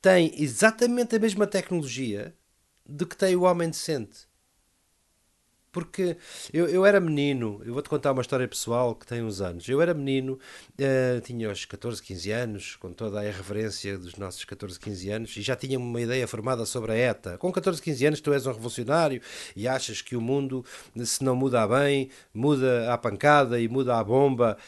tem 0.00 0.34
exatamente 0.42 1.14
a 1.14 1.20
mesma 1.20 1.46
tecnologia 1.46 2.34
de 2.84 3.06
que 3.06 3.16
tem 3.16 3.36
o 3.36 3.42
homem 3.42 3.70
decente. 3.70 4.26
Porque 5.72 6.18
eu, 6.52 6.68
eu 6.68 6.84
era 6.84 7.00
menino, 7.00 7.62
eu 7.64 7.72
vou-te 7.72 7.88
contar 7.88 8.12
uma 8.12 8.20
história 8.20 8.46
pessoal 8.46 8.94
que 8.94 9.06
tem 9.06 9.22
uns 9.22 9.40
anos. 9.40 9.66
Eu 9.66 9.80
era 9.80 9.94
menino, 9.94 10.38
uh, 10.78 11.20
tinha 11.22 11.50
os 11.50 11.64
14, 11.64 12.02
15 12.02 12.30
anos, 12.30 12.76
com 12.76 12.92
toda 12.92 13.20
a 13.20 13.26
irreverência 13.26 13.96
dos 13.96 14.16
nossos 14.16 14.44
14, 14.44 14.78
15 14.78 15.10
anos, 15.10 15.34
e 15.34 15.40
já 15.40 15.56
tinha 15.56 15.78
uma 15.78 15.98
ideia 15.98 16.28
formada 16.28 16.66
sobre 16.66 16.92
a 16.92 16.94
ETA. 16.94 17.38
Com 17.38 17.50
14, 17.50 17.80
15 17.80 18.06
anos, 18.06 18.20
tu 18.20 18.34
és 18.34 18.46
um 18.46 18.52
revolucionário 18.52 19.22
e 19.56 19.66
achas 19.66 20.02
que 20.02 20.14
o 20.14 20.20
mundo, 20.20 20.62
se 21.06 21.24
não 21.24 21.34
muda 21.34 21.66
bem, 21.66 22.10
muda 22.34 22.92
à 22.92 22.98
pancada 22.98 23.58
e 23.58 23.66
muda 23.66 23.98
à 23.98 24.04
bomba, 24.04 24.58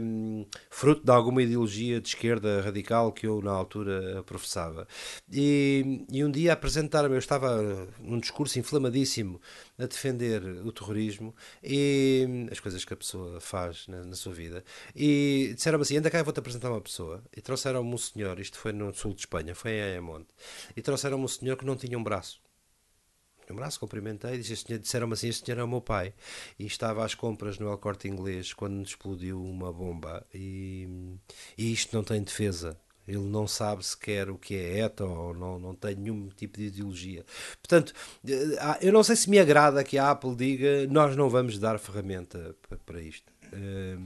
um, 0.00 0.40
ehm, 0.40 0.46
fruto 0.70 1.04
de 1.04 1.12
alguma 1.12 1.42
ideologia 1.42 2.00
de 2.00 2.08
esquerda 2.08 2.62
radical 2.62 3.12
que 3.12 3.26
eu, 3.26 3.42
na 3.42 3.50
altura, 3.50 4.22
professava. 4.24 4.88
E, 5.30 6.06
e 6.10 6.24
um 6.24 6.30
dia 6.30 6.54
apresentaram-me, 6.54 7.16
eu 7.16 7.18
estava 7.18 7.86
num 8.00 8.18
discurso 8.18 8.58
inflamadíssimo 8.58 9.38
a 9.78 9.84
defender 9.84 10.37
o 10.44 10.72
terrorismo 10.72 11.34
e 11.62 12.48
as 12.50 12.60
coisas 12.60 12.84
que 12.84 12.94
a 12.94 12.96
pessoa 12.96 13.40
faz 13.40 13.86
na, 13.88 14.04
na 14.04 14.14
sua 14.14 14.32
vida. 14.32 14.64
E 14.94 15.52
disseram-me 15.54 15.82
assim: 15.82 15.96
anda 15.96 16.10
cá, 16.10 16.18
eu 16.18 16.24
vou-te 16.24 16.40
apresentar 16.40 16.70
uma 16.70 16.80
pessoa. 16.80 17.22
E 17.36 17.40
trouxeram-me 17.40 17.94
um 17.94 17.98
senhor, 17.98 18.38
isto 18.40 18.58
foi 18.58 18.72
no 18.72 18.92
sul 18.94 19.14
de 19.14 19.20
Espanha, 19.20 19.54
foi 19.54 19.72
em 19.72 19.82
Ayamonte, 19.82 20.28
e 20.76 20.82
trouxeram-me 20.82 21.24
um 21.24 21.28
senhor 21.28 21.56
que 21.56 21.64
não 21.64 21.76
tinha 21.76 21.98
um 21.98 22.04
braço 22.04 22.40
um 23.52 23.56
braço, 23.56 23.80
cumprimentei 23.80 24.38
disseram-me 24.38 25.14
assim: 25.14 25.28
Este 25.28 25.46
senhor 25.46 25.60
é 25.60 25.64
o 25.64 25.68
meu 25.68 25.80
pai. 25.80 26.12
E 26.58 26.66
estava 26.66 27.04
às 27.04 27.14
compras 27.14 27.58
no 27.58 27.68
El 27.68 27.78
Corte 27.78 28.08
Inglês 28.08 28.52
quando 28.52 28.82
explodiu 28.82 29.42
uma 29.42 29.72
bomba. 29.72 30.26
E, 30.34 30.88
e 31.56 31.72
isto 31.72 31.94
não 31.96 32.04
tem 32.04 32.22
defesa. 32.22 32.78
Ele 33.08 33.26
não 33.26 33.48
sabe 33.48 33.84
sequer 33.84 34.30
o 34.30 34.36
que 34.36 34.54
é 34.54 34.80
ETA 34.80 35.04
ou 35.04 35.34
não, 35.34 35.58
não 35.58 35.74
tem 35.74 35.94
nenhum 35.94 36.28
tipo 36.28 36.58
de 36.58 36.66
ideologia. 36.66 37.24
Portanto, 37.62 37.94
eh, 38.28 38.78
eu 38.82 38.92
não 38.92 39.02
sei 39.02 39.16
se 39.16 39.30
me 39.30 39.38
agrada 39.38 39.82
que 39.82 39.96
a 39.96 40.10
Apple 40.10 40.36
diga 40.36 40.86
nós 40.88 41.16
não 41.16 41.30
vamos 41.30 41.58
dar 41.58 41.78
ferramenta 41.78 42.54
para 42.84 43.00
isto. 43.00 43.32
Eh, 43.52 43.98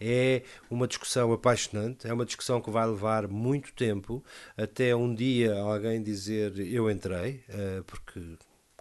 é 0.00 0.42
uma 0.70 0.86
discussão 0.86 1.32
apaixonante, 1.32 2.06
é 2.06 2.12
uma 2.12 2.26
discussão 2.26 2.60
que 2.60 2.70
vai 2.70 2.86
levar 2.86 3.28
muito 3.28 3.72
tempo 3.72 4.22
até 4.56 4.94
um 4.94 5.14
dia 5.14 5.58
alguém 5.58 6.02
dizer 6.02 6.58
eu 6.58 6.90
entrei, 6.90 7.42
eh, 7.48 7.82
porque 7.86 8.20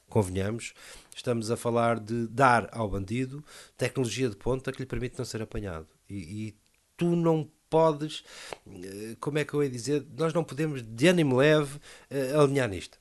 convenhamos, 0.10 0.74
estamos 1.16 1.52
a 1.52 1.58
falar 1.58 2.00
de 2.00 2.28
dar 2.28 2.68
ao 2.72 2.90
bandido 2.90 3.44
tecnologia 3.78 4.30
de 4.30 4.36
ponta 4.36 4.72
que 4.72 4.80
lhe 4.80 4.86
permite 4.86 5.18
não 5.18 5.26
ser 5.26 5.42
apanhado. 5.42 5.88
E, 6.10 6.48
e 6.48 6.56
tu 6.98 7.16
não 7.16 7.50
podes, 7.70 8.24
eh, 8.68 9.16
como 9.20 9.38
é 9.38 9.46
que 9.46 9.54
eu 9.54 9.64
ia 9.64 9.70
dizer, 9.70 10.06
nós 10.18 10.34
não 10.34 10.44
podemos 10.44 10.82
de 10.82 11.08
ânimo 11.08 11.38
leve 11.38 11.80
eh, 12.10 12.34
alinhar 12.36 12.68
nisto. 12.68 12.98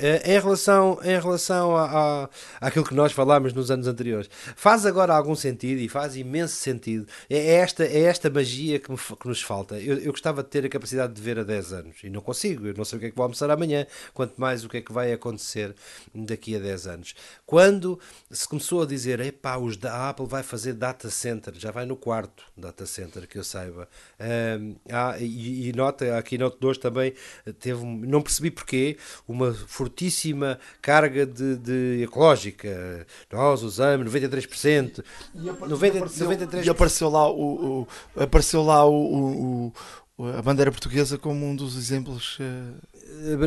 Eh, 0.00 0.34
em 0.34 0.40
relação, 0.40 0.98
em 1.02 1.20
relação 1.20 1.76
a, 1.76 1.84
a, 1.84 2.30
àquilo 2.60 2.86
que 2.86 2.94
nós 2.94 3.12
falámos 3.12 3.52
nos 3.52 3.70
anos 3.70 3.86
anteriores, 3.86 4.30
faz 4.56 4.86
agora 4.86 5.14
algum 5.14 5.34
sentido 5.34 5.78
e 5.78 5.88
faz 5.90 6.16
imenso 6.16 6.54
sentido. 6.54 7.06
É, 7.28 7.36
é 7.36 7.54
esta, 7.56 7.84
é 7.84 8.00
esta 8.04 8.30
magia 8.30 8.78
que, 8.78 8.90
me, 8.90 8.96
que 8.96 9.28
nos 9.28 9.42
falta. 9.42 9.78
Eu, 9.78 9.98
eu, 9.98 10.10
gostava 10.10 10.42
de 10.42 10.48
ter 10.48 10.64
a 10.64 10.68
capacidade 10.70 11.12
de 11.12 11.20
ver 11.20 11.38
a 11.38 11.42
10 11.42 11.72
anos 11.74 11.96
e 12.02 12.08
não 12.08 12.22
consigo. 12.22 12.66
Eu 12.66 12.74
não 12.74 12.84
sei 12.84 12.96
o 12.96 13.00
que 13.00 13.06
é 13.06 13.10
que 13.10 13.16
vou 13.16 13.24
almoçar 13.24 13.50
amanhã, 13.50 13.86
quanto 14.14 14.40
mais 14.40 14.64
o 14.64 14.68
que 14.70 14.78
é 14.78 14.80
que 14.80 14.92
vai 14.92 15.12
acontecer 15.12 15.74
daqui 16.14 16.56
a 16.56 16.58
10 16.58 16.86
anos. 16.86 17.14
Quando 17.44 18.00
se 18.30 18.48
começou 18.48 18.82
a 18.82 18.86
dizer, 18.86 19.20
epá, 19.20 19.58
os 19.58 19.76
da 19.76 20.08
Apple 20.08 20.26
vai 20.26 20.42
fazer 20.42 20.72
data 20.72 21.10
center, 21.10 21.52
já 21.56 21.70
vai 21.70 21.84
no 21.84 21.96
quarto 21.96 22.42
data 22.56 22.86
center, 22.86 23.28
que 23.28 23.36
eu 23.36 23.44
saiba. 23.44 23.86
Um, 24.18 24.76
ah, 24.90 25.16
e, 25.18 25.68
e 25.68 25.72
nota, 25.74 26.16
a 26.16 26.22
Keynote 26.22 26.56
2 26.58 26.78
também 26.78 27.12
teve, 27.58 27.84
não 27.84 28.22
percebi 28.22 28.50
porquê, 28.50 28.96
uma 29.28 29.52
fortíssima 29.90 30.58
carga 30.80 31.26
de, 31.26 31.56
de 31.56 32.02
ecológica. 32.04 33.06
Nós 33.30 33.62
usamos 33.62 34.10
93%. 34.10 35.04
E, 35.34 35.38
90, 35.38 35.98
apareceu, 35.98 36.28
93%. 36.30 36.64
e 36.64 36.70
apareceu 36.70 37.08
lá 37.10 37.28
o, 37.28 37.82
o 37.82 37.88
apareceu 38.22 38.62
lá 38.62 38.84
o, 38.86 39.72
o, 40.16 40.26
a 40.38 40.40
bandeira 40.40 40.70
portuguesa 40.70 41.18
como 41.18 41.44
um 41.44 41.56
dos 41.56 41.76
exemplos. 41.76 42.38
Uh... 42.38 42.90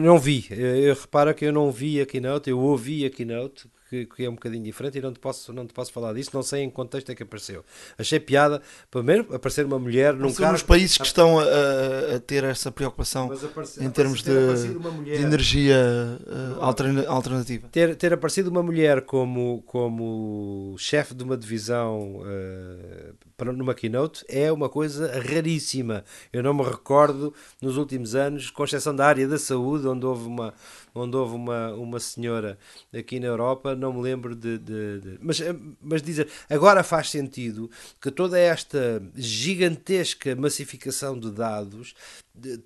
Não 0.02 0.20
vi, 0.20 0.46
eu, 0.52 0.94
repara 0.94 1.34
que 1.34 1.46
eu 1.46 1.54
não 1.54 1.72
vi 1.72 2.00
a 2.00 2.06
keynote, 2.06 2.50
eu 2.50 2.60
ouvi 2.60 3.06
a 3.06 3.10
keynote, 3.10 3.68
que, 3.94 4.06
que, 4.08 4.26
é 4.26 4.30
um 4.30 4.34
bocadinho 4.34 4.64
diferente 4.64 4.98
e 4.98 5.02
não 5.02 5.14
te, 5.14 5.20
posso, 5.20 5.54
não 5.54 5.68
te 5.68 5.74
posso 5.74 5.92
falar 5.94 6.14
disso, 6.14 6.32
não 6.34 6.42
sei 6.42 6.64
em 6.64 6.70
que 6.70 6.76
contexto 6.76 7.12
é 7.12 7.16
que 7.16 7.22
apareceu. 7.22 7.64
Achei 7.98 8.20
piada, 8.20 8.62
primeiro, 8.90 9.28
aparecer 9.34 9.66
uma 9.66 9.78
mulher 9.78 10.16
num 10.16 10.34
carro... 10.34 10.54
nos 10.54 10.64
países 10.64 10.98
que 10.98 11.06
estão 11.06 11.40
a, 11.40 11.44
a 12.16 12.20
ter 12.20 12.44
essa 12.44 12.72
preocupação 12.72 13.30
em 13.80 13.90
termos 13.92 14.24
de, 14.24 14.32
mulher, 14.32 15.18
de, 15.18 15.24
energia 15.24 15.78
uh, 16.58 17.08
alternativa. 17.08 17.68
Ter, 17.72 17.96
ter 17.96 18.14
aparecido 18.14 18.50
uma 18.50 18.64
mulher 18.64 19.02
como, 19.02 19.62
como 19.68 20.76
chefe 20.80 21.14
de 21.14 21.24
uma 21.24 21.38
divisão 21.38 22.22
uh, 22.22 23.54
numa 23.54 23.76
keynote 23.76 24.24
é 24.28 24.52
uma 24.52 24.70
coisa 24.70 25.20
raríssima. 25.20 26.04
Eu 26.32 26.42
não 26.42 26.54
me 26.54 26.64
recordo 26.64 27.34
nos 27.62 27.78
últimos 27.78 28.16
anos, 28.16 28.50
com 28.50 28.64
exceção 28.64 28.96
da 28.96 29.06
área 29.06 29.28
da 29.28 29.38
saúde, 29.38 29.88
onde 29.88 30.06
houve 30.06 30.26
uma 30.26 30.54
onde 30.94 31.16
houve 31.16 31.36
uma, 31.36 31.74
uma 31.74 32.00
senhora 32.00 32.58
aqui 32.94 33.20
na 33.20 33.28
Europa, 33.28 33.76
não 33.76 33.94
me 33.94 34.02
lembro 34.02 34.36
de. 34.36 34.58
de, 34.58 35.00
de 35.00 35.20
mas, 35.22 35.40
mas 35.82 36.02
dizer, 36.02 36.28
agora 36.50 36.84
faz 36.84 37.10
sentido 37.10 37.70
que 38.02 38.12
toda 38.12 38.38
esta 38.40 39.02
gigantesca 39.16 40.36
massificação 40.36 41.20
de 41.20 41.32
dados 41.32 41.96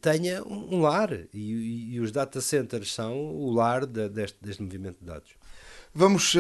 tenha 0.01 0.43
um 0.43 0.81
lar 0.81 1.11
e, 1.33 1.93
e, 1.93 1.99
os 1.99 2.11
data 2.11 2.39
centers 2.39 2.93
são 2.93 3.17
o 3.35 3.51
lar 3.51 3.85
de, 3.85 4.07
deste, 4.09 4.37
deste 4.41 4.63
movimento 4.63 4.99
de 4.99 5.05
dados. 5.05 5.31
Vamos 5.93 6.35
uh, 6.35 6.39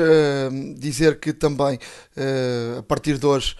dizer 0.77 1.19
que 1.19 1.33
também, 1.33 1.77
uh, 2.15 2.79
a 2.79 2.83
partir 2.83 3.17
de 3.17 3.25
hoje, 3.25 3.55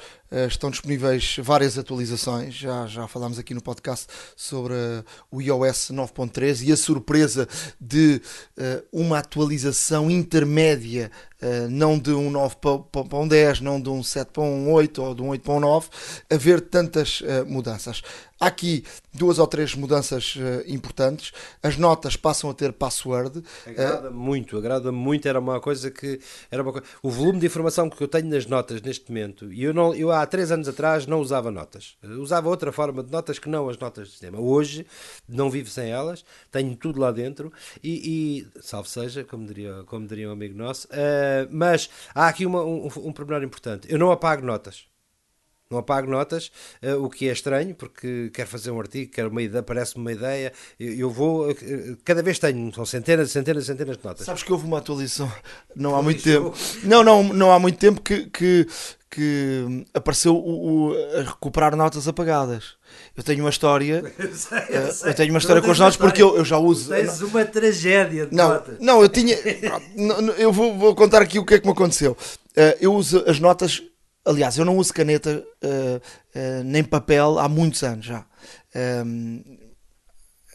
estão 0.48 0.70
disponíveis 0.70 1.38
várias 1.42 1.78
atualizações. 1.78 2.54
Já, 2.54 2.86
já 2.88 3.08
falámos 3.08 3.40
aqui 3.40 3.54
no 3.54 3.62
podcast 3.62 4.08
sobre 4.36 4.74
o 5.32 5.42
iOS 5.42 5.92
9.3 5.92 6.68
e 6.68 6.72
a 6.72 6.78
surpresa 6.78 7.48
de 7.80 8.22
uma 8.92 9.20
atualização 9.20 10.12
intermédia 10.12 11.12
não 11.70 12.00
de 12.00 12.12
um 12.12 12.30
9 12.32 12.56
para 12.58 13.18
um 13.18 13.28
10, 13.28 13.62
não 13.62 13.80
de 13.80 13.90
um 13.90 14.02
7 14.02 14.32
para 14.32 14.44
um 14.44 14.72
8 14.72 15.04
ou 15.04 15.16
de 15.16 15.22
um 15.22 15.30
8 15.30 15.42
para 15.42 15.54
um 15.54 15.60
9, 15.60 15.88
haver 16.30 16.62
tantas 16.62 17.22
uh, 17.22 17.46
mudanças. 17.48 18.02
Há 18.40 18.48
aqui 18.48 18.84
duas 19.12 19.40
ou 19.40 19.48
três 19.48 19.74
mudanças 19.74 20.36
uh, 20.36 20.64
importantes. 20.68 21.34
As 21.62 21.76
notas 21.76 22.16
passam 22.16 22.52
a 22.52 22.54
ter 22.54 22.72
password. 22.72 23.44
Agrada 23.66 24.12
muito, 24.12 24.58
agrada 24.58 24.92
muito. 24.92 25.28
Era 25.28 25.40
uma 25.40 25.60
coisa 25.60 25.90
que 25.90 26.20
era 26.52 26.62
uma 26.62 26.84
o 27.02 27.10
volume 27.10 27.40
de 27.40 27.48
informação 27.48 27.90
que 27.90 28.02
eu 28.02 28.08
tenho 28.08 28.28
nas 28.28 28.46
notas 28.46 28.80
neste 28.82 29.10
momento. 29.10 29.52
E 29.52 29.64
eu 29.64 29.74
eu 29.96 30.12
há 30.12 30.24
três 30.26 30.52
anos 30.52 30.68
atrás 30.68 31.08
não 31.08 31.20
usava 31.20 31.50
notas. 31.50 31.98
usava 32.04 32.48
outra 32.48 32.72
forma 32.72 33.04
de 33.04 33.12
notas 33.12 33.40
que 33.40 33.50
não 33.50 33.68
as 33.70 33.78
notas 33.80 34.06
de 34.06 34.12
sistema. 34.12 34.40
Hoje 34.40 34.86
não 35.28 35.50
vivo 35.50 35.70
sem 35.70 35.90
elas. 35.90 36.24
Tenho 36.52 36.76
tudo 36.76 37.00
lá 37.00 37.12
dentro 37.12 37.52
e, 37.84 38.46
e 38.54 38.62
salve 38.62 38.90
seja, 38.90 39.24
como 39.24 39.48
diria, 39.48 39.84
como 39.88 40.06
diria 40.06 40.30
um 40.30 40.34
amigo 40.34 40.56
nosso. 40.56 40.88
Uh, 40.90 41.27
mas 41.50 41.90
há 42.14 42.28
aqui 42.28 42.46
uma, 42.46 42.64
um, 42.64 42.88
um 42.88 43.12
pormenor 43.12 43.44
importante. 43.44 43.88
Eu 43.92 43.98
não 43.98 44.12
apago 44.12 44.46
notas. 44.46 44.86
Não 45.70 45.80
apago 45.80 46.10
notas, 46.10 46.50
uh, 46.82 47.04
o 47.04 47.10
que 47.10 47.28
é 47.28 47.34
estranho, 47.34 47.76
porque 47.76 48.32
quero 48.34 48.48
fazer 48.48 48.72
um 48.72 48.80
artigo, 48.80 49.12
quero 49.12 49.30
uma 49.30 49.42
ideia, 49.42 49.62
parece-me 49.62 50.02
uma 50.02 50.14
ideia, 50.14 50.54
eu, 50.80 50.94
eu 50.94 51.10
vou, 51.10 51.52
uh, 51.52 51.56
cada 52.06 52.24
vez 52.24 52.40
tenho, 52.40 52.74
são 52.74 52.86
centenas, 52.86 53.32
centenas, 53.32 53.66
centenas 53.66 53.98
de 53.98 54.06
notas. 54.06 54.26
Sabes 54.26 54.44
que 54.44 54.54
houve 54.54 54.66
uma 54.66 54.78
atualização, 54.78 55.30
não 55.76 55.94
há 55.94 56.02
muito 56.02 56.24
tempo, 56.24 56.54
não, 56.84 57.04
não, 57.04 57.22
não 57.22 57.52
há 57.52 57.60
muito 57.60 57.78
tempo 57.78 58.00
que, 58.00 58.28
que, 58.28 58.66
que 59.10 59.86
apareceu 59.94 60.36
o, 60.36 60.90
o, 60.90 61.18
a 61.18 61.22
recuperar 61.22 61.76
notas 61.76 62.08
apagadas. 62.08 62.76
Eu 63.16 63.24
tenho 63.24 63.44
uma 63.44 63.50
história, 63.50 64.04
eu, 64.20 64.36
sei, 64.36 64.58
eu, 64.70 64.92
sei. 64.92 65.12
eu 65.12 65.16
tenho 65.16 65.30
uma 65.32 65.40
história 65.40 65.62
com 65.62 65.72
as 65.72 65.80
notas 65.80 65.98
porque 65.98 66.22
eu, 66.22 66.38
eu 66.38 66.46
já 66.46 66.58
uso. 66.58 66.90
Tens 66.90 67.22
uma 67.22 67.46
tragédia 67.46 68.26
de 68.26 68.36
não, 68.36 68.50
notas. 68.50 68.80
Não, 68.80 69.02
eu 69.02 69.10
tinha, 69.10 69.36
eu 70.38 70.52
vou, 70.52 70.78
vou 70.78 70.96
contar 70.96 71.22
aqui 71.22 71.40
o 71.40 71.46
que 71.46 71.56
é 71.56 71.60
que 71.60 71.66
me 71.66 71.72
aconteceu. 71.72 72.16
eu 72.80 72.94
uso 72.94 73.24
as 73.28 73.40
notas 73.40 73.82
Aliás, 74.28 74.58
eu 74.58 74.66
não 74.66 74.76
uso 74.76 74.94
caneta 74.94 75.42
uh, 75.64 76.02
nem 76.66 76.84
papel 76.84 77.40
há 77.40 77.48
muitos 77.48 77.82
anos 77.82 78.06
já. 78.06 78.26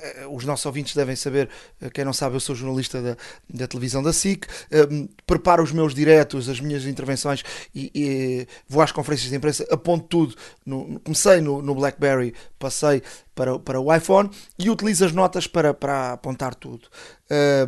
Eh, 0.02 0.26
os 0.28 0.44
nossos 0.44 0.66
ouvintes 0.66 0.94
devem 0.94 1.14
saber, 1.14 1.48
quem 1.94 2.04
não 2.04 2.12
sabe, 2.12 2.34
eu 2.34 2.40
sou 2.40 2.54
jornalista 2.54 3.00
da, 3.00 3.16
da 3.48 3.68
televisão 3.68 4.02
da 4.02 4.12
SIC, 4.12 4.46
um, 4.90 5.08
preparo 5.26 5.62
os 5.62 5.70
meus 5.70 5.94
diretos, 5.94 6.48
as 6.48 6.60
minhas 6.60 6.84
intervenções 6.84 7.44
e, 7.72 7.90
e 7.94 8.48
vou 8.68 8.82
às 8.82 8.90
conferências 8.90 9.30
de 9.30 9.36
imprensa, 9.36 9.64
aponto 9.70 10.06
tudo. 10.08 10.36
No, 10.66 10.98
comecei 11.00 11.40
no, 11.40 11.62
no, 11.62 11.74
BlackBerry, 11.74 12.34
passei 12.58 13.02
para, 13.34 13.58
para 13.58 13.80
o 13.80 13.94
iPhone 13.94 14.28
e 14.58 14.68
utilizo 14.68 15.04
as 15.04 15.12
notas 15.12 15.46
para, 15.46 15.72
para 15.72 16.12
apontar 16.12 16.54
tudo. 16.54 16.88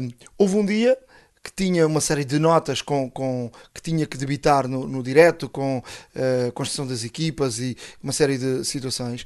Um, 0.00 0.10
houve 0.36 0.56
um 0.56 0.66
dia 0.66 0.98
que 1.44 1.52
tinha 1.52 1.86
uma 1.86 2.00
série 2.00 2.24
de 2.24 2.38
notas 2.38 2.80
com, 2.80 3.10
com 3.10 3.50
que 3.74 3.82
tinha 3.82 4.06
que 4.06 4.16
debitar 4.16 4.66
no, 4.66 4.86
no 4.88 5.02
direto, 5.02 5.46
com 5.46 5.78
uh, 5.78 6.52
construção 6.52 6.86
das 6.86 7.04
equipas 7.04 7.58
e 7.58 7.76
uma 8.02 8.14
série 8.14 8.38
de 8.38 8.64
situações. 8.64 9.24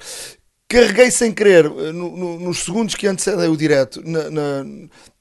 Carreguei 0.71 1.11
sem 1.11 1.33
querer, 1.33 1.65
eh, 1.65 1.93
no, 1.93 2.15
no, 2.15 2.39
nos 2.39 2.59
segundos 2.59 2.95
que 2.95 3.07
antecedem 3.07 3.49
o 3.49 3.57
direto, 3.57 4.03
na, 4.05 4.31
na, 4.31 4.65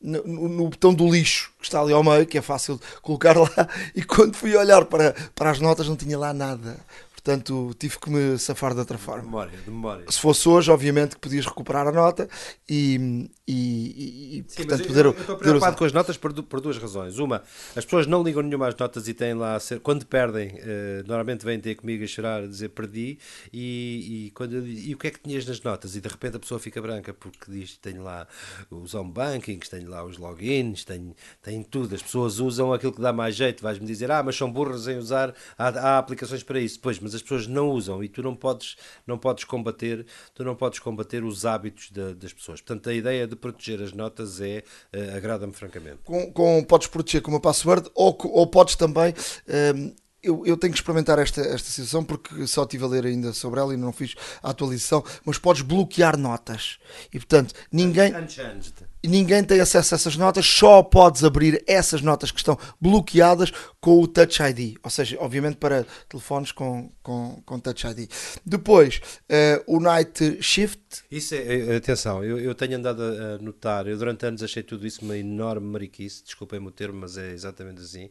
no, 0.01 0.49
no, 0.49 0.67
botão 0.67 0.93
do 0.93 1.09
lixo 1.09 1.53
que 1.57 1.65
está 1.65 1.79
ali 1.79 1.93
ao 1.93 2.03
meio, 2.03 2.25
que 2.27 2.37
é 2.37 2.41
fácil 2.41 2.77
colocar 3.01 3.37
lá, 3.37 3.49
e 3.95 4.03
quando 4.03 4.35
fui 4.35 4.53
olhar 4.57 4.83
para, 4.83 5.15
para 5.33 5.49
as 5.49 5.61
notas 5.61 5.87
não 5.87 5.95
tinha 5.95 6.19
lá 6.19 6.33
nada. 6.33 6.77
Portanto, 7.27 7.75
tive 7.77 7.99
que 7.99 8.09
me 8.09 8.39
safar 8.39 8.73
de 8.73 8.79
outra 8.79 8.97
forma. 8.97 9.23
Memória, 9.23 9.59
de 9.59 9.69
memória. 9.69 10.05
Se 10.09 10.17
fosse 10.17 10.47
hoje, 10.47 10.71
obviamente 10.71 11.15
que 11.15 11.19
podias 11.19 11.45
recuperar 11.45 11.85
a 11.85 11.91
nota 11.91 12.29
e, 12.69 13.29
e, 13.45 14.37
e 14.37 14.45
Sim, 14.47 14.63
portanto, 14.63 14.87
poder. 14.87 15.05
Eu, 15.05 15.11
eu 15.11 15.19
estou 15.19 15.35
preocupado 15.35 15.75
com 15.75 15.83
as 15.83 15.91
notas 15.91 16.15
por, 16.15 16.31
por, 16.43 16.61
duas 16.61 16.77
razões. 16.77 17.19
Uma, 17.19 17.43
as 17.75 17.83
pessoas 17.83 18.07
não 18.07 18.23
ligam 18.23 18.41
nenhuma 18.41 18.69
às 18.69 18.75
notas 18.77 19.09
e 19.09 19.13
têm 19.13 19.33
lá 19.33 19.55
a 19.55 19.59
ser. 19.59 19.81
Quando 19.81 20.05
perdem, 20.05 20.51
uh, 20.51 21.05
normalmente 21.05 21.43
vêm 21.43 21.59
ter 21.59 21.75
comigo 21.75 22.01
a 22.01 22.07
chorar, 22.07 22.43
a 22.43 22.47
dizer 22.47 22.69
perdi. 22.69 23.19
E, 23.51 24.27
e, 24.27 24.31
quando 24.31 24.65
e 24.65 24.95
o 24.95 24.97
que 24.97 25.07
é 25.07 25.11
que 25.11 25.19
tinhas 25.19 25.45
nas 25.45 25.61
notas? 25.61 25.97
E 25.97 25.99
de 25.99 26.07
repente 26.07 26.37
a 26.37 26.39
pessoa 26.39 26.61
fica 26.61 26.81
branca 26.81 27.13
porque 27.13 27.51
diz 27.51 27.75
tenho 27.75 28.03
lá 28.03 28.25
os 28.71 28.93
home 28.93 29.11
bankings, 29.11 29.69
tenho 29.69 29.89
lá 29.89 30.01
os 30.05 30.17
logins, 30.17 30.85
tenho, 30.85 31.13
tenho 31.41 31.65
tudo. 31.65 31.93
As 31.93 32.01
pessoas 32.01 32.39
usam 32.39 32.71
aquilo 32.71 32.93
que 32.93 33.01
dá 33.01 33.11
mais 33.11 33.35
jeito. 33.35 33.61
Vais-me 33.61 33.85
dizer, 33.85 34.09
ah, 34.11 34.23
mas 34.23 34.37
são 34.37 34.49
burras 34.49 34.87
em 34.87 34.97
usar. 34.97 35.33
Há, 35.57 35.67
há 35.67 35.97
aplicações 35.97 36.41
para 36.41 36.57
isso. 36.57 36.79
Pois, 36.79 36.97
mas 37.01 37.16
as 37.17 37.21
pessoas 37.21 37.47
não 37.47 37.69
usam 37.69 38.03
e 38.03 38.09
tu 38.09 38.23
não 38.23 38.35
podes, 38.35 38.75
não 39.05 39.17
podes 39.17 39.43
combater, 39.43 40.05
tu 40.33 40.43
não 40.43 40.55
podes 40.55 40.79
combater 40.79 41.23
os 41.23 41.45
hábitos 41.45 41.89
de, 41.91 42.13
das 42.13 42.33
pessoas. 42.33 42.61
Portanto, 42.61 42.89
a 42.89 42.93
ideia 42.93 43.27
de 43.27 43.35
proteger 43.35 43.81
as 43.81 43.93
notas 43.93 44.39
é 44.41 44.63
uh, 44.95 45.17
agrada-me 45.17 45.53
francamente. 45.53 45.99
Com, 46.03 46.31
com, 46.31 46.63
podes 46.63 46.87
proteger 46.87 47.21
com 47.21 47.31
uma 47.31 47.39
password 47.39 47.89
ou, 47.93 48.17
ou 48.23 48.47
podes 48.47 48.75
também 48.75 49.13
um, 49.47 49.53
ehm, 49.53 49.95
eu, 50.21 50.45
eu, 50.45 50.57
tenho 50.57 50.73
que 50.73 50.79
experimentar 50.79 51.19
esta, 51.19 51.41
esta 51.41 51.69
situação 51.69 52.03
porque 52.03 52.45
só 52.47 52.63
estive 52.63 52.83
a 52.83 52.87
ler 52.87 53.05
ainda 53.05 53.31
sobre 53.33 53.59
ela 53.59 53.73
e 53.73 53.77
não 53.77 53.93
fiz 53.93 54.15
a 54.41 54.49
atualização, 54.49 55.03
mas 55.23 55.37
podes 55.37 55.61
bloquear 55.61 56.17
notas. 56.17 56.79
E 57.13 57.19
portanto, 57.19 57.53
ninguém. 57.71 58.13
Unchanged 58.15 58.73
ninguém 59.07 59.43
tem 59.43 59.59
acesso 59.59 59.93
a 59.93 59.97
essas 59.97 60.15
notas, 60.15 60.45
só 60.45 60.83
podes 60.83 61.23
abrir 61.23 61.63
essas 61.67 62.01
notas 62.01 62.31
que 62.31 62.39
estão 62.39 62.57
bloqueadas 62.79 63.51
com 63.79 64.01
o 64.01 64.07
Touch 64.07 64.41
ID, 64.41 64.77
ou 64.83 64.89
seja, 64.89 65.17
obviamente 65.19 65.57
para 65.57 65.85
telefones 66.09 66.51
com, 66.51 66.91
com, 67.01 67.41
com 67.45 67.59
Touch 67.59 67.87
ID. 67.87 68.09
Depois, 68.45 69.01
uh, 69.29 69.63
o 69.65 69.79
Night 69.79 70.41
Shift. 70.41 71.03
Isso 71.09 71.35
é, 71.35 71.75
atenção, 71.75 72.23
eu, 72.23 72.39
eu 72.39 72.53
tenho 72.53 72.77
andado 72.77 73.01
a 73.01 73.37
notar, 73.41 73.87
eu 73.87 73.97
durante 73.97 74.25
anos 74.25 74.43
achei 74.43 74.63
tudo 74.63 74.85
isso 74.85 75.03
uma 75.03 75.17
enorme 75.17 75.67
mariquice, 75.67 76.23
desculpem-me 76.23 76.67
o 76.67 76.71
termo, 76.71 76.99
mas 76.99 77.17
é 77.17 77.31
exatamente 77.31 77.81
assim. 77.81 78.09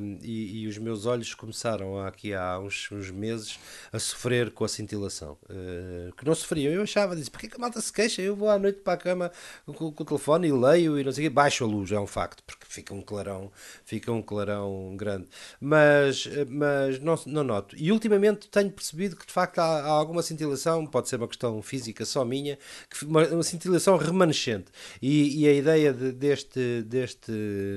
Um, 0.00 0.18
e, 0.22 0.62
e, 0.62 0.68
os 0.68 0.78
meus 0.78 1.06
olhos 1.06 1.34
começaram 1.34 1.98
aqui 1.98 2.34
há 2.34 2.58
uns, 2.58 2.88
uns 2.92 3.10
meses 3.10 3.58
a 3.92 3.98
sofrer 3.98 4.50
com 4.52 4.64
a 4.64 4.68
cintilação, 4.68 5.36
uh, 5.44 6.14
que 6.14 6.24
não 6.24 6.34
sofriam. 6.34 6.72
Eu 6.72 6.82
achava, 6.82 7.16
disse, 7.16 7.30
porquê 7.30 7.48
que 7.48 7.56
a 7.56 7.58
malta 7.58 7.80
se 7.80 7.92
queixa? 7.92 8.22
Eu 8.22 8.36
vou 8.36 8.48
à 8.48 8.58
noite 8.58 8.80
para 8.80 8.92
a 8.92 8.96
cama 8.96 9.32
com, 9.66 9.92
com 9.92 10.03
o 10.04 10.06
telefone 10.06 10.48
e 10.48 10.52
leio 10.52 10.98
e 10.98 11.04
não 11.04 11.12
sei 11.12 11.26
o 11.26 11.30
quê, 11.30 11.34
baixo 11.34 11.64
a 11.64 11.66
luz, 11.66 11.90
é 11.90 11.98
um 11.98 12.06
facto, 12.06 12.42
porque 12.44 12.64
fica 12.68 12.94
um 12.94 13.00
clarão, 13.02 13.50
fica 13.84 14.12
um 14.12 14.22
clarão 14.22 14.96
grande. 14.96 15.28
Mas, 15.60 16.28
mas 16.48 17.00
não, 17.00 17.14
não 17.26 17.44
noto. 17.44 17.76
E 17.76 17.90
ultimamente 17.90 18.48
tenho 18.48 18.70
percebido 18.70 19.16
que 19.16 19.26
de 19.26 19.32
facto 19.32 19.58
há, 19.58 19.64
há 19.64 19.88
alguma 19.88 20.22
cintilação, 20.22 20.86
pode 20.86 21.08
ser 21.08 21.16
uma 21.16 21.28
questão 21.28 21.60
física 21.62 22.04
só 22.04 22.24
minha, 22.24 22.58
uma, 23.02 23.26
uma 23.28 23.42
cintilação 23.42 23.96
remanescente. 23.96 24.70
E, 25.00 25.42
e 25.42 25.48
a 25.48 25.52
ideia 25.52 25.92
de, 25.92 26.12
deste, 26.12 26.82
deste 26.82 27.32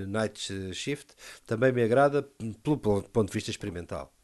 Night 0.08 0.74
Shift 0.74 1.14
também 1.46 1.72
me 1.72 1.84
agrada 1.84 2.24
pelo, 2.64 2.78
pelo 2.78 3.04
ponto 3.04 3.28
de 3.28 3.34
vista 3.34 3.52
experimental. 3.52 4.17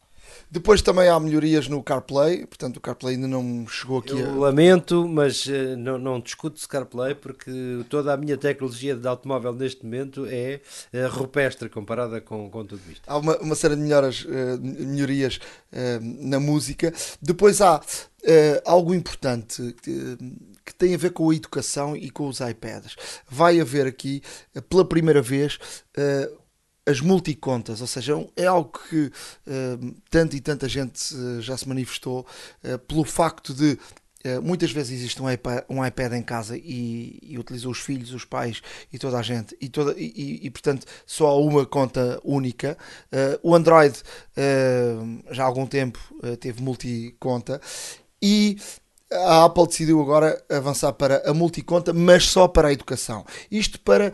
Depois 0.50 0.82
também 0.82 1.10
há 1.10 1.20
melhorias 1.20 1.68
no 1.68 1.82
CarPlay, 1.82 2.46
portanto 2.46 2.78
o 2.78 2.82
CarPlay 2.82 3.16
ainda 3.16 3.28
não 3.28 3.68
chegou 3.68 4.00
aqui. 4.00 4.12
Eu 4.12 4.30
a... 4.30 4.46
lamento, 4.46 5.08
mas 5.08 5.46
uh, 5.46 5.76
não, 5.78 5.98
não 5.98 6.20
discuto 6.20 6.60
se 6.60 6.68
CarPlay 6.68 7.16
porque 7.16 7.52
toda 7.90 8.14
a 8.14 8.18
minha 8.18 8.38
tecnologia 8.38 8.96
de 8.96 9.08
automóvel 9.08 9.54
neste 9.54 9.84
momento 9.84 10.26
é 10.30 10.62
uh, 10.94 11.10
rupestre 11.10 11.70
comparada 11.70 12.22
com, 12.22 12.50
com 12.50 12.66
tudo 12.66 12.82
isto. 12.92 13.04
Há 13.08 13.18
uma, 13.18 13.38
uma 13.38 13.56
série 13.56 13.76
de 13.76 13.82
melhoras, 13.82 14.24
uh, 14.26 14.60
melhorias 14.62 15.40
na 16.22 16.40
música. 16.40 16.94
Depois 17.20 17.60
há 17.60 17.82
algo 18.64 18.94
importante 18.94 19.76
que, 19.82 20.18
que 20.64 20.76
tem 20.76 20.94
a 20.94 20.98
ver 20.98 21.12
com 21.12 21.30
a 21.30 21.36
educação 21.36 21.96
e 21.98 22.12
com 22.12 22.28
os 22.28 22.40
iPads. 22.42 22.96
Vai 23.28 23.60
haver 23.60 23.88
aqui, 23.88 24.22
pela 24.70 24.86
primeira 24.86 25.20
vez, 25.20 25.58
as 26.86 27.00
multicontas, 27.00 27.82
ou 27.82 27.88
seja, 27.88 28.14
é 28.36 28.46
algo 28.46 28.72
que 28.90 29.06
uh, 29.06 29.96
tanta 30.10 30.36
e 30.36 30.42
tanta 30.42 30.68
gente 30.68 31.14
uh, 31.14 31.42
já 31.42 31.56
se 31.56 31.68
manifestou 31.68 32.26
uh, 32.64 32.78
pelo 32.80 33.04
facto 33.04 33.54
de 33.54 33.78
muitas 34.42 34.72
vezes 34.72 34.94
existe 34.94 35.22
um 35.22 35.30
iPad, 35.30 35.66
um 35.68 35.86
iPad 35.86 36.14
em 36.14 36.22
casa 36.22 36.56
e, 36.56 37.20
e 37.22 37.38
utiliza 37.38 37.68
os 37.68 37.80
filhos, 37.80 38.14
os 38.14 38.24
pais 38.24 38.62
e 38.90 38.98
toda 38.98 39.20
a 39.20 39.22
gente 39.22 39.54
e, 39.60 39.68
toda, 39.68 39.94
e, 40.00 40.40
e 40.42 40.50
portanto 40.50 40.88
só 41.06 41.28
há 41.28 41.38
uma 41.38 41.66
conta 41.66 42.22
única. 42.24 42.78
o 43.42 43.54
Android 43.54 44.02
já 45.30 45.44
há 45.44 45.46
algum 45.46 45.66
tempo 45.66 46.00
teve 46.40 46.62
multiconta 46.62 47.60
e 48.22 48.58
a 49.12 49.44
Apple 49.44 49.68
decidiu 49.68 50.02
agora 50.02 50.42
avançar 50.50 50.94
para 50.94 51.30
a 51.30 51.34
multiconta, 51.34 51.92
mas 51.92 52.24
só 52.24 52.48
para 52.48 52.70
a 52.70 52.72
educação. 52.72 53.26
Isto 53.52 53.78
para 53.82 54.14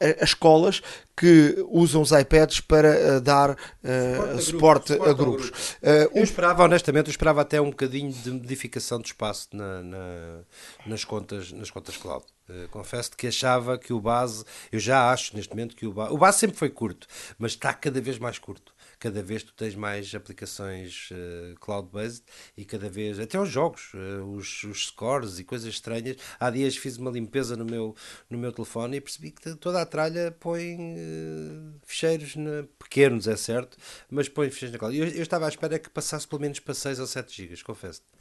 as 0.00 0.30
escolas 0.30 0.82
que 1.16 1.64
usam 1.70 2.02
os 2.02 2.12
iPads 2.12 2.60
para 2.60 3.16
uh, 3.16 3.20
dar 3.20 3.50
uh, 3.52 4.40
suporte, 4.40 4.92
a 4.92 5.12
grupos. 5.14 5.48
Uh, 5.48 6.10
eu 6.14 6.22
esperava, 6.22 6.64
honestamente, 6.64 7.06
eu 7.06 7.10
esperava 7.10 7.40
até 7.40 7.60
um 7.60 7.70
bocadinho 7.70 8.12
de 8.12 8.30
modificação 8.30 9.00
de 9.00 9.08
espaço 9.08 9.48
na, 9.52 9.82
na, 9.82 10.38
nas, 10.84 11.04
contas, 11.04 11.52
nas 11.52 11.70
contas 11.70 11.96
cloud. 11.96 12.24
confesso 12.70 13.12
que 13.16 13.26
achava 13.26 13.78
que 13.78 13.92
o 13.92 14.00
base, 14.00 14.44
eu 14.70 14.78
já 14.78 15.10
acho 15.10 15.34
neste 15.34 15.50
momento 15.50 15.74
que 15.74 15.86
o 15.86 15.92
base, 15.92 16.12
o 16.12 16.18
base 16.18 16.38
sempre 16.38 16.56
foi 16.56 16.68
curto, 16.68 17.06
mas 17.38 17.52
está 17.52 17.72
cada 17.72 18.00
vez 18.00 18.18
mais 18.18 18.38
curto 18.38 18.75
cada 18.98 19.22
vez 19.22 19.42
tu 19.42 19.52
tens 19.54 19.74
mais 19.74 20.14
aplicações 20.14 21.10
uh, 21.10 21.58
cloud-based 21.60 22.24
e 22.56 22.64
cada 22.64 22.88
vez, 22.88 23.18
até 23.18 23.38
os 23.38 23.48
jogos, 23.48 23.92
uh, 23.94 24.24
os, 24.24 24.64
os, 24.64 24.86
scores 24.86 25.38
e 25.38 25.44
coisas 25.44 25.68
estranhas. 25.68 26.16
Há 26.38 26.50
dias 26.50 26.76
fiz 26.76 26.96
uma 26.96 27.10
limpeza 27.10 27.56
no 27.56 27.64
meu, 27.64 27.94
no 28.30 28.38
meu 28.38 28.52
telefone 28.52 28.96
e 28.96 29.00
percebi 29.00 29.30
que 29.30 29.54
toda 29.56 29.80
a 29.80 29.86
tralha 29.86 30.34
põe 30.40 30.76
uh, 30.76 31.80
ficheiros 31.84 32.36
na, 32.36 32.64
pequenos, 32.78 33.28
é 33.28 33.36
certo, 33.36 33.76
mas 34.10 34.28
põe 34.28 34.50
ficheiros 34.50 34.72
na 34.72 34.78
cloud. 34.78 34.96
Eu, 34.96 35.06
eu 35.08 35.22
estava 35.22 35.46
à 35.46 35.48
espera 35.48 35.78
que 35.78 35.90
passasse 35.90 36.26
pelo 36.26 36.40
menos 36.40 36.60
para 36.60 36.74
6 36.74 37.00
ou 37.00 37.06
7 37.06 37.42
GB, 37.42 37.62
confesso. 37.62 38.00
-te. 38.00 38.16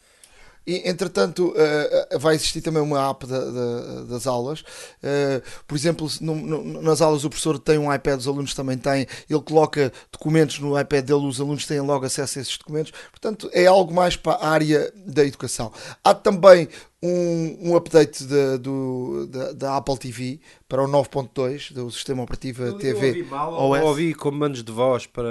E, 0.67 0.89
entretanto, 0.89 1.54
uh, 1.54 2.19
vai 2.19 2.36
existir 2.36 2.62
também 2.62 2.82
uma 2.82 3.10
app 3.10 3.25
da, 3.28 3.39
da, 3.39 4.04
das 4.10 4.25
aulas. 4.25 4.62
Uh, 4.62 5.41
por 5.67 5.75
exemplo, 5.75 6.08
no, 6.21 6.36
no, 6.36 6.82
nas 6.82 7.01
aulas 7.01 7.23
o 7.23 7.30
professor 7.30 7.60
tem 7.60 7.78
um 7.78 7.93
iPad, 7.93 8.19
os 8.19 8.28
alunos 8.28 8.54
também 8.54 8.78
têm. 8.78 9.08
Ele 9.30 9.41
coloca 9.41 9.91
documentos 10.12 10.60
no 10.60 10.80
iPad 10.80 11.06
dele, 11.06 11.25
os 11.25 11.39
alunos 11.39 11.65
têm 11.65 11.82
logo 11.82 12.06
acesso 12.06 12.39
a 12.39 12.41
esses 12.41 12.58
documentos. 12.58 12.91
Portanto, 13.12 13.49
é 13.54 13.65
algo 13.65 13.93
mais 13.93 14.15
para 14.15 14.38
a 14.38 14.49
área 14.49 14.91
da 14.95 15.23
educação. 15.23 15.71
Há 16.04 16.13
também 16.13 16.67
um, 17.06 17.70
um 17.72 17.76
update 17.76 18.24
da, 18.26 18.58
do, 18.58 19.28
da, 19.28 19.52
da 19.54 19.78
Apple 19.78 19.98
TV 19.98 20.39
para 20.68 20.84
o 20.84 20.88
9.2 20.88 21.74
do 21.74 21.89
sistema 21.91 22.24
operativo 22.24 22.63
Eu- 22.63 22.78
TV 22.78 23.08
eu 23.08 23.08
ouvi 23.18 23.24
mal, 23.24 23.54
OS. 23.54 23.82
ou 23.82 23.88
ouvi 23.88 24.13
comandos 24.13 24.63
de 24.63 24.72
voz 24.72 25.06
para, 25.06 25.30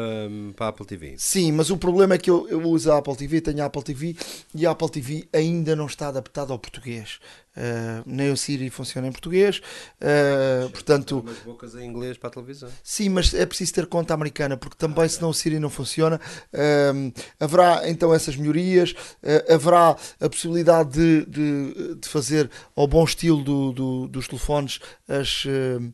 para 0.57 0.67
a 0.67 0.69
Apple 0.71 0.87
TV. 0.87 1.15
Sim, 1.19 1.53
mas 1.53 1.71
o 1.71 1.77
problema 1.77 2.15
é 2.15 2.19
que 2.19 2.31
eu, 2.31 2.49
eu 2.49 2.63
uso 2.63 2.91
a 2.93 2.99
Apple 2.99 3.17
TV, 3.17 3.41
tenho 3.41 3.63
a 3.63 3.67
Apple 3.67 3.83
TV 3.83 4.17
e 4.55 4.67
a 4.67 4.71
Apple 4.71 4.89
TV 4.91 5.29
ainda 5.33 5.75
não 5.75 5.87
está 5.87 6.09
adaptada 6.09 6.53
ao 6.53 6.59
português. 6.59 7.19
Uh, 7.57 8.03
nem 8.05 8.33
o 8.33 8.37
Siri 8.37 8.69
funciona 8.69 9.07
em 9.07 9.13
português, 9.13 9.61
uh, 10.01 10.69
portanto, 10.71 11.25
bocas 11.45 11.77
em 11.77 11.87
inglês 11.87 12.17
para 12.19 12.29
a 12.29 12.33
televisão. 12.33 12.69
sim, 12.83 13.09
mas 13.09 13.33
é 13.33 13.47
preciso 13.47 13.73
ter 13.75 13.87
conta 13.87 14.13
americana, 14.13 14.57
porque 14.57 14.77
também, 14.77 15.09
senão 15.09 15.29
o 15.31 15.35
Siri 15.35 15.61
não 15.61 15.71
funciona. 15.71 16.21
Um, 16.53 17.13
haverá 17.39 17.89
então 17.89 18.13
essas 18.13 18.35
melhorias, 18.37 18.91
uh, 18.91 19.55
haverá 19.55 19.97
a 20.21 20.29
possibilidade 20.29 20.91
de, 20.91 21.27
de, 21.27 21.95
de 21.95 22.09
fazer 22.09 22.51
ao 22.75 22.89
bom 22.89 23.05
estilo 23.05 23.43
do- 23.45 23.73
do- 23.73 24.09
dos 24.09 24.27
telefones 24.27 24.81
as. 25.09 25.45
uh, 25.45 25.93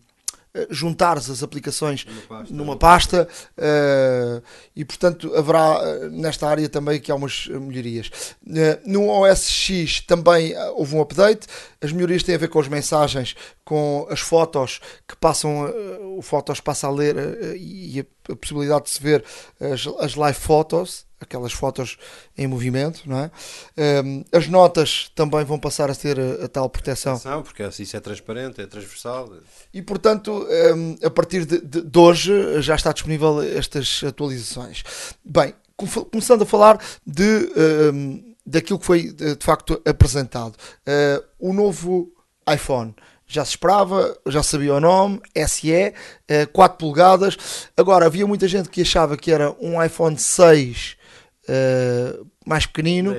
juntares 0.71 1.31
as 1.31 1.43
aplicações 1.43 2.05
Numa 2.05 2.23
pasta. 2.29 2.55
numa 2.55 2.77
pasta 2.77 3.29
eh, 3.57 4.43
e 4.75 4.85
portanto 4.85 5.33
haverá 5.37 5.79
eh, 5.83 6.09
nesta 6.11 6.49
área 6.49 6.69
também 6.69 6.99
que 7.01 7.11
há 7.13 7.15
umas 7.15 7.49
eh, 7.51 7.59
melhorias 7.59 8.11
Eh, 8.53 8.81
no 8.85 9.09
OS 9.09 9.49
X 9.49 10.01
também 10.01 10.53
eh, 10.53 10.71
houve 10.71 10.95
um 10.97 11.01
update 11.01 11.47
as 11.81 11.93
melhorias 11.93 12.23
têm 12.23 12.35
a 12.35 12.39
ver 12.39 12.49
com 12.49 12.59
as 12.59 12.69
mensagens 12.69 13.37
com 13.71 14.05
as 14.11 14.19
fotos 14.19 14.81
que 15.07 15.15
passam 15.17 15.69
eh, 15.69 15.99
o 16.19 16.21
fotos 16.23 16.59
passa 16.61 16.89
a 16.89 16.91
ler 16.91 17.17
eh, 17.17 17.57
e 17.57 18.01
a, 18.01 18.33
a 18.33 18.37
possibilidade 18.37 18.85
de 18.87 18.91
se 18.91 19.01
ver 19.01 19.25
as, 19.61 19.87
as 20.05 20.17
live 20.17 20.37
fotos 20.39 21.07
aquelas 21.21 21.53
fotos 21.53 21.97
em 22.37 22.49
movimento 22.49 23.03
não 23.07 23.19
é? 23.21 23.31
Eh, 23.77 24.03
as 24.33 24.49
notas 24.49 25.13
também 25.15 25.45
vão 25.45 25.57
passar 25.57 25.89
a 25.89 25.95
ter 25.95 26.19
a, 26.19 26.47
a 26.47 26.49
tal 26.49 26.69
proteção 26.69 27.13
Atenção, 27.15 27.43
porque 27.45 27.63
isso 27.63 27.97
é 27.97 28.01
transparente, 28.01 28.61
é 28.61 28.67
transversal. 28.67 29.31
e 29.73 29.81
portanto, 29.83 30.47
hum, 30.75 30.97
a 31.05 31.11
partir 31.11 31.45
de, 31.45 31.61
de- 31.61 31.83
de 31.83 31.99
hoje 31.99 32.61
já 32.61 32.75
está 32.75 32.91
disponível 32.93 33.41
estas 33.41 34.03
atualizações. 34.05 34.83
Bem, 35.25 35.55
com- 35.77 35.87
começando 36.07 36.43
a 36.43 36.47
falar 36.47 36.81
de, 37.07 37.53
hum, 37.95 38.35
daquilo 38.45 38.79
que 38.81 38.87
foi 38.87 39.13
de 39.13 39.37
de 39.37 39.45
facto 39.45 39.81
apresentado. 39.85 40.55
Uh, 40.89 41.23
o 41.39 41.53
novo 41.53 42.11
iPhone. 42.53 42.95
Já 43.33 43.45
se 43.45 43.53
esperava, 43.53 44.19
já 44.27 44.43
sabia 44.43 44.75
o 44.75 44.81
nome, 44.81 45.21
SE, 45.47 45.71
uh, 45.73 46.49
4 46.53 46.77
polegadas. 46.79 47.37
Agora, 47.77 48.07
havia 48.07 48.27
muita 48.27 48.49
gente 48.49 48.69
que 48.69 48.83
achava 48.83 49.17
que 49.17 49.31
era 49.31 49.55
um 49.61 49.81
iPhone 49.81 50.19
6 50.19 50.97
uh, 51.49 52.27
mais 52.45 52.67
pequenino 52.67 53.13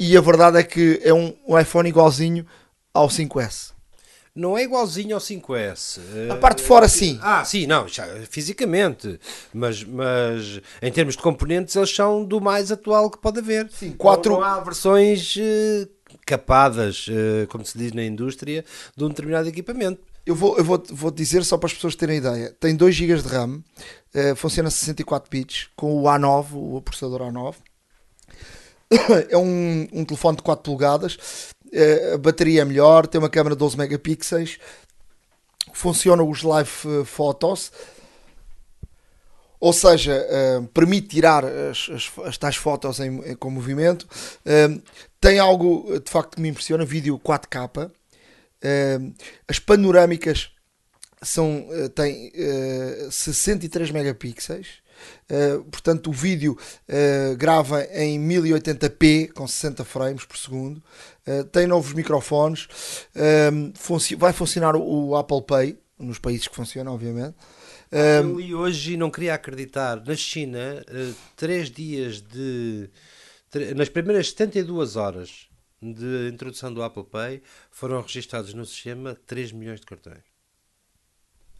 e 0.00 0.16
a 0.16 0.20
verdade 0.22 0.56
é 0.56 0.62
que 0.62 0.98
é 1.04 1.12
um, 1.12 1.34
um 1.46 1.58
iPhone 1.58 1.86
igualzinho 1.86 2.46
ao 2.94 3.08
5S. 3.08 3.72
Não 4.34 4.56
é 4.58 4.62
igualzinho 4.64 5.14
ao 5.14 5.20
5S. 5.20 6.00
A 6.32 6.36
parte 6.36 6.58
de 6.58 6.64
fora, 6.64 6.88
sim. 6.88 7.20
Ah, 7.22 7.44
sim, 7.44 7.66
não, 7.66 7.86
já, 7.86 8.04
fisicamente. 8.30 9.20
Mas, 9.52 9.84
mas 9.84 10.60
em 10.82 10.90
termos 10.90 11.16
de 11.16 11.22
componentes, 11.22 11.76
eles 11.76 11.94
são 11.94 12.24
do 12.24 12.40
mais 12.40 12.72
atual 12.72 13.10
que 13.10 13.18
pode 13.18 13.38
haver. 13.40 13.70
Sim, 13.70 13.92
quatro- 13.92 14.32
Não, 14.32 14.40
não 14.40 14.46
há 14.46 14.58
versões 14.60 15.36
eh, 15.38 15.86
capadas, 16.24 17.06
eh, 17.10 17.46
como 17.48 17.64
se 17.64 17.76
diz 17.78 17.92
na 17.92 18.04
indústria, 18.04 18.64
de 18.96 19.04
um 19.04 19.08
determinado 19.08 19.48
equipamento. 19.48 20.00
Eu 20.26 20.34
vou, 20.34 20.56
eu 20.56 20.64
vou, 20.64 20.82
vou 20.90 21.10
dizer 21.10 21.44
só 21.44 21.58
para 21.58 21.66
as 21.66 21.74
pessoas 21.74 21.94
terem 21.94 22.16
ideia. 22.18 22.54
Tem 22.58 22.74
2 22.74 22.94
GB 22.94 23.22
de 23.22 23.28
RAM, 23.28 23.62
eh, 24.14 24.34
funciona 24.34 24.68
a 24.68 24.72
64 24.72 25.30
bits, 25.30 25.68
com 25.76 26.02
o 26.02 26.04
A9, 26.04 26.46
o 26.54 26.80
processador 26.82 27.20
A9. 27.22 27.54
É 29.30 29.36
um, 29.36 29.88
um 29.92 30.04
telefone 30.04 30.36
de 30.36 30.42
4 30.42 30.62
polegadas, 30.62 31.18
eh, 31.72 32.12
a 32.14 32.18
bateria 32.18 32.62
é 32.62 32.64
melhor, 32.64 33.06
tem 33.06 33.18
uma 33.18 33.28
câmera 33.30 33.54
de 33.54 33.58
12 33.58 33.76
megapixels, 33.76 34.58
funciona 35.72 36.22
os 36.22 36.42
live 36.42 36.70
photos, 37.04 37.72
ou 39.58 39.72
seja, 39.72 40.26
permite 40.74 41.08
tirar 41.08 41.42
as, 41.44 41.88
as, 41.90 42.12
as 42.26 42.36
tais 42.36 42.54
fotos 42.56 43.00
em, 43.00 43.30
em- 43.30 43.34
com 43.34 43.48
movimento. 43.50 44.06
Tem 45.24 45.38
algo 45.38 45.98
de 46.04 46.10
facto 46.10 46.34
que 46.34 46.42
me 46.42 46.50
impressiona: 46.50 46.84
vídeo 46.84 47.18
4K. 47.18 47.90
Eh, 48.60 48.98
as 49.48 49.58
panorâmicas 49.58 50.50
são, 51.22 51.66
eh, 51.70 51.88
têm 51.88 52.30
eh, 52.34 53.08
63 53.10 53.90
megapixels. 53.90 54.82
Eh, 55.26 55.60
portanto, 55.70 56.10
o 56.10 56.12
vídeo 56.12 56.58
grava 57.38 57.84
em 57.84 58.20
1080p 58.20 59.32
com 59.32 59.48
60 59.48 59.82
frames 59.82 60.26
por 60.26 60.36
segundo. 60.36 60.82
Tem 61.50 61.66
novos 61.66 61.94
microfones. 61.94 62.68
funci- 63.76 64.16
vai 64.16 64.34
funcionar 64.34 64.76
o, 64.76 65.16
Apple 65.16 65.42
Pay 65.42 65.78
nos 65.98 66.18
países 66.18 66.46
que 66.46 66.54
funciona, 66.54 66.92
obviamente. 66.92 67.34
Eu 67.90 68.58
hoje 68.58 68.96
não 68.98 69.10
queria 69.10 69.34
acreditar. 69.34 70.02
Na 70.06 70.14
China, 70.14 70.84
três 71.34 71.70
dias 71.70 72.20
de. 72.20 72.90
Nas 73.76 73.88
primeiras 73.88 74.28
72 74.30 74.96
horas 74.96 75.48
de 75.82 76.30
introdução 76.32 76.72
do 76.72 76.82
Apple 76.82 77.04
Pay, 77.04 77.42
foram 77.70 78.00
registados 78.00 78.54
no 78.54 78.64
sistema 78.64 79.16
3 79.26 79.52
milhões 79.52 79.80
de 79.80 79.86
cartões. 79.86 80.22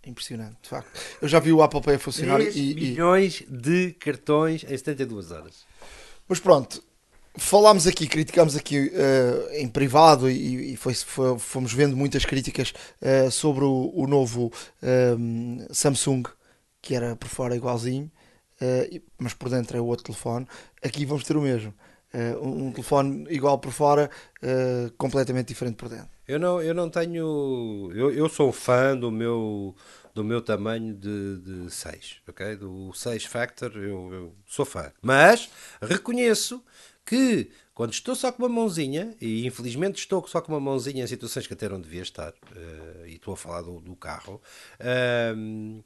impressionante, 0.07 0.57
de 0.63 0.69
facto. 0.69 1.01
Eu 1.23 1.29
já 1.29 1.39
vi 1.41 1.51
o 1.53 1.63
Apple 1.63 1.81
Pay 1.81 1.95
a 1.95 1.99
funcionar 1.99 2.37
3 2.39 2.55
e- 2.57 2.73
e, 2.73 2.75
milhões 2.75 3.43
de 3.49 3.93
cartões 3.95 4.63
em 4.65 4.77
72 4.77 5.31
horas. 5.31 5.65
Mas 6.29 6.39
pronto, 6.41 6.83
falámos 7.39 7.87
aqui, 7.87 8.07
criticámos 8.07 8.55
aqui 8.55 8.91
eh, 8.93 9.61
em 9.63 9.69
privado 9.69 10.29
e, 10.31 10.73
e 10.75 10.77
foi, 10.77 10.93
foi- 10.95 11.39
fomos 11.39 11.73
vendo 11.73 11.97
muitas 11.97 12.25
críticas 12.27 12.75
eh, 13.01 13.31
sobre 13.31 13.65
o, 13.65 13.93
o 13.95 14.07
novo 14.07 14.53
ehm, 14.83 15.67
Samsung, 15.71 16.25
que 16.83 16.95
era 16.95 17.17
por 17.17 17.29
fora 17.29 17.57
igualzinho, 17.57 18.11
eh, 18.61 19.01
mas 19.19 19.35
por 19.35 19.49
dentro 19.49 19.77
é 19.77 19.81
o 19.81 19.87
outro 19.87 20.05
telefone. 20.05 20.47
Aqui 20.83 21.05
vamos 21.05 21.25
ter 21.25 21.37
o 21.37 21.41
mesmo. 21.43 21.75
Eh, 22.13 22.37
um, 22.41 22.69
um 22.69 22.73
telefone 22.73 23.27
igual 23.29 23.59
por 23.59 23.73
fora, 23.73 24.11
eh, 24.43 24.91
completamente 24.97 25.49
diferente 25.49 25.77
por 25.77 25.89
dentro. 25.89 26.09
Eu 26.27 26.39
não, 26.39 26.63
eu 26.63 26.73
não 26.73 26.89
tenho. 26.89 27.91
Eu, 27.93 28.11
eu 28.13 28.29
sou 28.29 28.53
fã 28.53 28.97
do 28.97 29.11
meu, 29.11 29.75
do 30.15 30.25
meu 30.25 30.41
tamanho 30.41 30.95
de, 30.95 31.39
de 31.39 31.71
6, 31.71 32.21
ok? 32.29 32.57
Do 32.57 32.93
6 32.95 33.25
Factor, 33.25 33.73
eu, 33.77 34.13
eu 34.13 34.37
sou 34.47 34.65
fã. 34.65 34.93
Mas 35.03 35.51
reconheço 35.83 36.63
que 37.05 37.51
quando 37.75 37.93
estou 37.93 38.15
só 38.15 38.31
com 38.31 38.45
uma 38.45 38.49
mãozinha, 38.49 39.15
e 39.21 39.45
infelizmente 39.47 39.99
estou 39.99 40.27
só 40.29 40.41
com 40.41 40.53
uma 40.53 40.61
mãozinha 40.61 41.03
em 41.03 41.07
situações 41.09 41.47
que 41.47 41.53
até 41.53 41.69
não 41.69 41.81
devia 41.81 42.03
estar, 42.03 42.33
eh, 42.55 43.05
e 43.09 43.15
estou 43.17 43.35
a 43.35 43.37
falar 43.37 43.63
do, 43.63 43.81
do 43.81 43.97
carro, 43.97 44.41
ehm, 44.79 45.83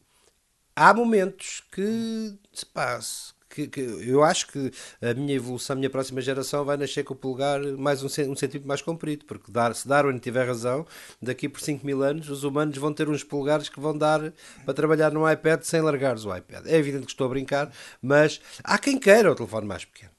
há 0.78 0.94
momentos 0.94 1.62
que 1.72 2.34
se 2.52 2.64
passe. 2.64 3.36
Que, 3.48 3.66
que 3.66 3.80
eu 3.80 4.22
acho 4.22 4.46
que 4.48 4.70
a 5.00 5.14
minha 5.14 5.34
evolução, 5.34 5.74
a 5.74 5.76
minha 5.76 5.90
próxima 5.90 6.20
geração 6.20 6.64
vai 6.64 6.76
nascer 6.76 7.02
com 7.02 7.14
o 7.14 7.16
polegar 7.16 7.60
mais 7.78 8.02
um, 8.02 8.06
um 8.06 8.36
centímetro 8.36 8.68
mais 8.68 8.82
comprido, 8.82 9.24
porque 9.24 9.50
dar, 9.50 9.74
se 9.74 9.88
Darwin 9.88 10.18
tiver 10.18 10.46
razão, 10.46 10.86
daqui 11.20 11.48
por 11.48 11.60
5 11.60 11.84
mil 11.84 12.02
anos 12.02 12.28
os 12.28 12.44
humanos 12.44 12.76
vão 12.76 12.92
ter 12.92 13.08
uns 13.08 13.24
polegares 13.24 13.68
que 13.68 13.80
vão 13.80 13.96
dar 13.96 14.32
para 14.64 14.74
trabalhar 14.74 15.10
no 15.10 15.28
iPad 15.28 15.62
sem 15.62 15.80
largares 15.80 16.24
o 16.24 16.36
iPad. 16.36 16.66
É 16.66 16.76
evidente 16.76 17.06
que 17.06 17.12
estou 17.12 17.26
a 17.26 17.30
brincar, 17.30 17.72
mas 18.02 18.40
há 18.62 18.78
quem 18.78 18.98
queira 18.98 19.32
o 19.32 19.34
telefone 19.34 19.66
mais 19.66 19.84
pequeno. 19.84 20.12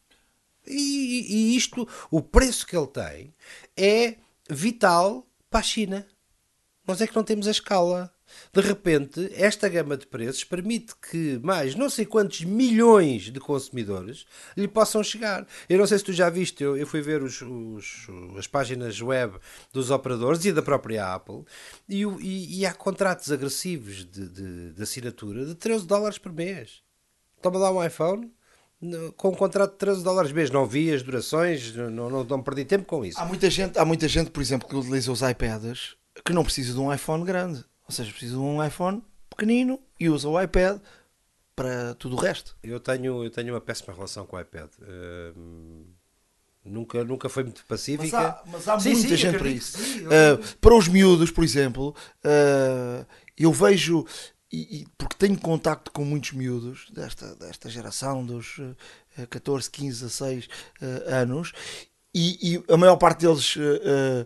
E, 0.67 1.53
e 1.53 1.55
isto, 1.55 1.87
o 2.11 2.21
preço 2.21 2.65
que 2.65 2.75
ele 2.75 2.87
tem, 2.87 3.33
é 3.77 4.15
vital 4.49 5.25
para 5.49 5.59
a 5.59 5.63
China. 5.63 6.05
Nós 6.85 6.99
é 6.99 7.07
que 7.07 7.15
não 7.15 7.23
temos 7.23 7.47
a 7.47 7.51
escala. 7.51 8.11
De 8.53 8.61
repente, 8.61 9.29
esta 9.33 9.67
gama 9.69 9.95
de 9.97 10.05
preços 10.07 10.43
permite 10.43 10.93
que 11.09 11.39
mais 11.43 11.75
não 11.75 11.89
sei 11.89 12.05
quantos 12.05 12.41
milhões 12.41 13.23
de 13.31 13.39
consumidores 13.39 14.25
lhe 14.57 14.67
possam 14.67 15.03
chegar. 15.03 15.45
Eu 15.67 15.77
não 15.77 15.87
sei 15.87 15.97
se 15.97 16.03
tu 16.03 16.13
já 16.13 16.29
viste, 16.29 16.63
eu, 16.63 16.75
eu 16.77 16.87
fui 16.87 17.01
ver 17.01 17.21
os, 17.21 17.41
os- 17.41 18.07
as 18.37 18.47
páginas 18.47 19.01
web 19.01 19.37
dos 19.73 19.91
operadores 19.91 20.43
e 20.45 20.51
da 20.51 20.61
própria 20.61 21.13
Apple 21.13 21.43
e, 21.87 22.03
e- 22.03 22.59
e 22.59 22.65
há 22.65 22.73
contratos 22.73 23.31
agressivos 23.31 24.05
de, 24.05 24.27
de- 24.27 24.73
de 24.73 24.83
assinatura 24.83 25.45
de 25.45 25.55
13 25.55 25.85
dólares 25.85 26.17
por 26.17 26.31
mês. 26.33 26.81
Toma 27.41 27.57
lá 27.59 27.71
um 27.71 27.83
iPhone 27.85 28.31
com 29.17 29.29
um 29.29 29.35
contrato 29.35 29.71
de 29.73 29.77
13 29.77 30.03
dólares 30.03 30.31
mês. 30.31 30.49
Não 30.49 30.65
vi 30.65 30.91
as 30.93 31.03
durações, 31.03 31.75
não, 31.75 31.89
não, 32.09 32.23
não 32.23 32.41
perdi 32.41 32.63
tempo 32.65 32.85
com 32.85 33.03
isso. 33.05 33.19
Há 33.19 33.25
muita 33.25 33.49
gente, 33.49 33.77
há 33.77 33.83
muita 33.83 34.07
gente, 34.07 34.29
por 34.31 34.41
exemplo, 34.41 34.67
que 34.67 34.75
utiliza 34.75 35.11
os 35.11 35.21
iPads 35.21 35.95
que 36.23 36.33
não 36.33 36.43
precisa 36.43 36.73
de 36.73 36.79
um 36.79 36.93
iPhone 36.93 37.23
grande. 37.25 37.63
Ou 37.89 37.93
seja, 37.93 38.11
precisa 38.11 38.33
de 38.35 38.39
um 38.39 38.63
iPhone 38.63 39.03
pequenino 39.31 39.79
e 39.99 40.07
usa 40.09 40.29
o 40.29 40.39
iPad 40.39 40.79
para 41.55 41.95
tudo 41.95 42.15
o 42.15 42.19
resto. 42.19 42.55
Eu 42.61 42.79
tenho, 42.79 43.23
eu 43.23 43.31
tenho 43.31 43.51
uma 43.51 43.59
péssima 43.59 43.91
relação 43.95 44.27
com 44.27 44.35
o 44.35 44.39
iPad. 44.39 44.69
Hum, 45.35 45.85
nunca, 46.63 47.03
nunca 47.03 47.27
foi 47.29 47.43
muito 47.43 47.61
Mas 47.61 47.67
pacífica. 47.67 48.19
há, 48.19 48.43
mas 48.45 48.67
há 48.67 48.79
Sim, 48.79 48.91
muita 48.93 49.07
sim, 49.09 49.15
gente 49.17 49.37
para 49.39 49.49
isso. 49.49 49.77
sim. 49.79 50.05
Uh, 50.05 50.57
para 50.61 50.75
os 50.75 50.87
miúdos, 50.87 51.31
por 51.31 51.43
exemplo, 51.43 51.95
uh, 52.23 53.03
eu 53.35 53.51
vejo, 53.51 54.05
e, 54.51 54.81
e- 54.81 54.87
porque 54.95 55.15
tenho 55.17 55.39
contacto 55.39 55.91
com 55.91 56.05
muitos 56.05 56.33
miúdos 56.33 56.91
desta, 56.91 57.33
desta 57.37 57.71
geração, 57.71 58.23
dos 58.23 58.59
uh, 58.59 58.75
14, 59.31 59.67
15, 59.71 60.01
16 60.03 60.45
uh, 60.45 60.49
anos, 61.11 61.53
e, 62.13 62.53
e 62.55 62.63
a 62.71 62.77
maior 62.77 62.97
parte 62.97 63.21
deles 63.21 63.55
uh, 63.55 64.25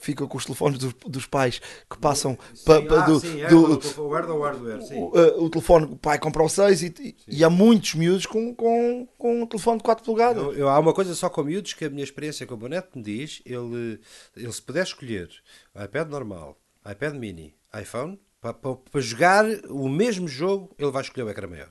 uh, 0.00 0.04
fica 0.04 0.26
com 0.26 0.36
os 0.36 0.44
telefones 0.44 0.78
dos, 0.78 0.94
dos 1.06 1.26
pais 1.26 1.60
que 1.88 1.98
passam 1.98 2.36
Sim, 2.54 2.64
pa, 2.64 2.76
ah, 2.76 3.06
do, 3.06 3.20
sim, 3.20 3.40
é, 3.40 3.48
do- 3.48 4.02
o 4.02 4.08
hardware 4.08 4.78
o, 4.92 5.18
uh, 5.18 5.44
o 5.44 5.50
telefone, 5.50 5.86
o 5.86 5.96
pai 5.96 6.18
compra 6.18 6.42
o 6.42 6.48
6 6.48 6.82
e, 6.82 7.16
e 7.28 7.44
há 7.44 7.50
muitos 7.50 7.94
miúdos 7.94 8.26
com, 8.26 8.54
com, 8.54 9.06
com 9.18 9.42
um 9.42 9.46
telefone 9.46 9.78
de 9.78 9.84
4 9.84 10.04
polegadas. 10.04 10.42
Eu, 10.42 10.52
eu- 10.54 10.68
há 10.68 10.78
uma 10.78 10.92
coisa 10.92 11.14
só 11.14 11.28
com 11.28 11.42
miúdos 11.42 11.74
que 11.74 11.84
a 11.84 11.90
minha 11.90 12.04
experiência 12.04 12.46
com 12.46 12.54
o 12.54 12.56
Boneto 12.56 12.96
me 12.96 13.04
diz: 13.04 13.42
ele, 13.44 14.00
ele 14.36 14.52
se 14.52 14.62
puder 14.62 14.82
escolher 14.82 15.28
iPad 15.74 16.08
normal, 16.08 16.58
iPad 16.90 17.14
mini, 17.14 17.54
iPhone, 17.78 18.18
para, 18.40 18.54
para, 18.54 18.74
para 18.76 19.00
jogar 19.00 19.44
o 19.68 19.88
mesmo 19.88 20.26
jogo, 20.26 20.74
ele 20.78 20.90
vai 20.90 21.02
escolher 21.02 21.24
o 21.24 21.30
ecrã 21.30 21.46
maior. 21.46 21.68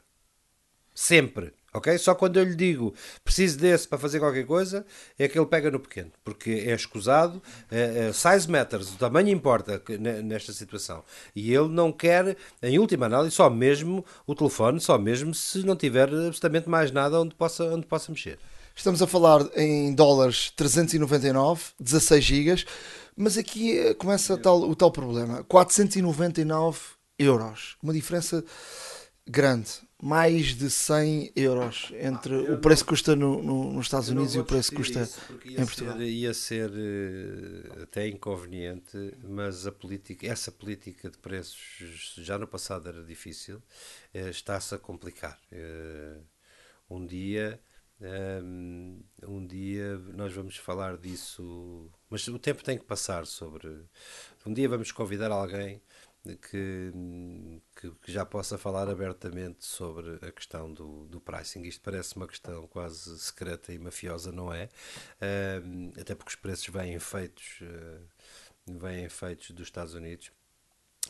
Sempre. 1.00 1.54
Ok? 1.74 1.98
Só 1.98 2.14
quando 2.14 2.38
eu 2.38 2.44
lhe 2.44 2.56
digo 2.56 2.94
preciso 3.24 3.58
desse 3.58 3.88
para 3.88 3.98
fazer 3.98 4.20
qualquer 4.20 4.46
coisa, 4.46 4.86
é 5.18 5.30
que 5.30 5.40
ele 5.40 5.46
pega 5.46 5.72
no 5.72 5.80
pequeno, 5.80 6.12
porque 6.26 6.66
é 6.68 6.74
escusado, 6.76 7.42
é, 7.72 8.10
é, 8.10 8.12
size 8.12 8.50
matters, 8.52 8.94
o 8.94 8.98
tamanho 8.98 9.30
importa 9.30 9.82
nesta 10.24 10.52
situação. 10.52 11.02
E 11.34 11.54
ele 11.54 11.70
não 11.70 11.90
quer, 11.90 12.36
em 12.62 12.78
última 12.78 13.06
análise, 13.06 13.34
só 13.34 13.50
mesmo 13.50 14.04
o 14.28 14.36
telefone, 14.36 14.82
só 14.82 14.98
mesmo 14.98 15.34
se 15.34 15.60
não 15.60 15.74
tiver 15.76 16.10
absolutamente 16.10 16.68
mais 16.68 16.92
nada 16.92 17.22
onde 17.22 17.34
possa, 17.34 17.64
onde 17.64 17.86
possa 17.86 18.12
mexer. 18.12 18.38
Estamos 18.76 19.02
a 19.02 19.08
falar 19.08 19.48
em 19.56 19.94
dólares 19.94 20.52
399, 20.58 21.64
16 21.80 22.24
gigas, 22.26 22.66
mas 23.16 23.38
aqui 23.38 23.78
eh, 23.78 23.94
começa 23.94 24.38
tal- 24.38 24.70
o 24.70 24.76
tal 24.76 24.92
problema. 24.92 25.46
499 25.46 26.78
euros, 27.18 27.78
uma 27.82 27.94
diferença 27.94 28.44
grande, 29.26 29.70
mais 30.02 30.56
de 30.56 30.70
100 30.70 31.32
euros 31.36 31.92
entre 32.00 32.34
o 32.54 32.58
preço 32.60 32.84
que 32.84 32.90
custa 32.90 33.16
no- 33.16 33.44
no- 33.44 33.74
nos 33.74 33.86
Estados 33.88 34.10
Unidos 34.10 34.34
e 34.36 34.40
o 34.40 34.46
preço 34.46 34.70
que 34.72 34.78
custa 34.78 35.00
em 35.46 35.66
Portugal. 35.66 35.98
Ser, 35.98 36.04
ia 36.10 36.34
ser 36.34 36.72
eh, 36.74 37.84
até 37.84 38.08
inconveniente, 38.08 38.98
mas 39.24 39.68
a 39.68 39.72
política, 39.72 40.26
essa 40.28 40.52
política 40.52 41.10
de 41.10 41.18
preços 41.18 42.16
já 42.18 42.38
no 42.38 42.48
passado 42.48 42.88
era 42.88 43.04
difícil, 43.04 43.62
eh, 44.14 44.30
está-se 44.30 44.74
a 44.76 44.78
complicar. 44.78 45.38
Eh, 45.52 46.18
Um 46.92 47.06
dia, 47.06 47.60
ehm, 48.02 49.00
um 49.28 49.46
dia 49.46 49.98
nós 50.16 50.34
vamos 50.34 50.58
falar 50.58 50.98
disso, 50.98 51.88
mas 52.10 52.28
o 52.28 52.40
tempo 52.40 52.64
tem 52.64 52.78
que 52.80 52.86
passar 52.86 53.26
sobre. 53.28 53.70
Um 54.46 54.54
dia 54.54 54.68
vamos 54.68 54.92
convidar 54.92 55.32
alguém 55.32 55.82
que, 56.38 56.92
que, 57.76 57.92
que 57.92 58.12
já 58.12 58.26
possa 58.26 58.58
falar 58.58 58.90
abertamente 58.90 59.66
sobre 59.66 60.16
a 60.26 60.32
questão 60.32 60.74
do, 60.74 61.06
do 61.08 61.20
pricing. 61.20 61.64
Isto 61.64 61.82
parece 61.82 62.16
uma 62.16 62.28
questão 62.28 62.68
quase 62.68 63.18
secreta 63.20 63.74
e 63.74 63.80
mafiosa, 63.80 64.32
não 64.32 64.54
é? 64.54 64.70
Até 66.00 66.16
porque 66.16 66.30
os 66.32 66.36
preços 66.36 66.68
vêm 66.70 66.98
feitos, 67.00 67.60
eh, 67.62 68.00
vêm 68.68 69.10
feitos 69.10 69.52
dos 69.52 69.68
Estados 69.68 69.94
Unidos. 69.94 70.32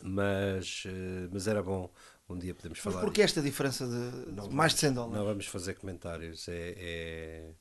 Mas, 0.02 0.84
eh, 0.86 1.28
mas 1.32 1.48
era 1.48 1.62
bom 1.62 1.92
um 2.30 2.38
dia 2.38 2.54
podemos 2.54 2.80
Mas 2.84 2.94
falar. 2.94 3.04
porquê 3.06 3.24
esta 3.24 3.42
diferença 3.42 3.88
de, 3.88 4.32
de 4.32 4.54
mais 4.54 4.74
de 4.74 4.80
100 4.82 4.94
dólares? 4.94 5.18
Não 5.18 5.26
vamos 5.26 5.48
fazer 5.48 5.74
comentários. 5.74 6.48
É, 6.48 6.76
é- 6.78 7.52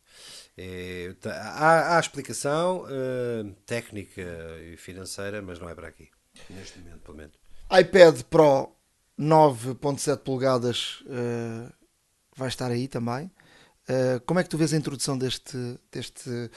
é- 0.56 1.12
tá- 1.14 1.32
há, 1.34 1.96
há 1.96 2.00
explicação 2.00 2.84
eh, 2.88 3.50
técnica 3.64 4.22
e 4.62 4.76
financeira, 4.76 5.40
mas 5.40 5.58
não 5.58 5.68
é 5.68 5.74
para 5.74 5.88
aqui. 5.88 6.10
Neste 6.50 6.78
momento, 6.78 7.00
pelo 7.00 7.16
menos. 7.16 7.34
iPad 7.70 8.22
Pro 8.30 8.70
9.7 9.18 10.18
polegadas 10.18 11.02
eh, 11.08 11.68
vai 12.36 12.48
estar 12.48 12.70
aí 12.70 12.86
também. 12.88 13.30
Eh, 13.90 14.20
como 14.26 14.38
é 14.38 14.42
que 14.44 14.50
tu 14.50 14.58
vês 14.58 14.72
a 14.74 14.76
introdução 14.76 15.16
deste, 15.18 15.56
deste 15.90 16.50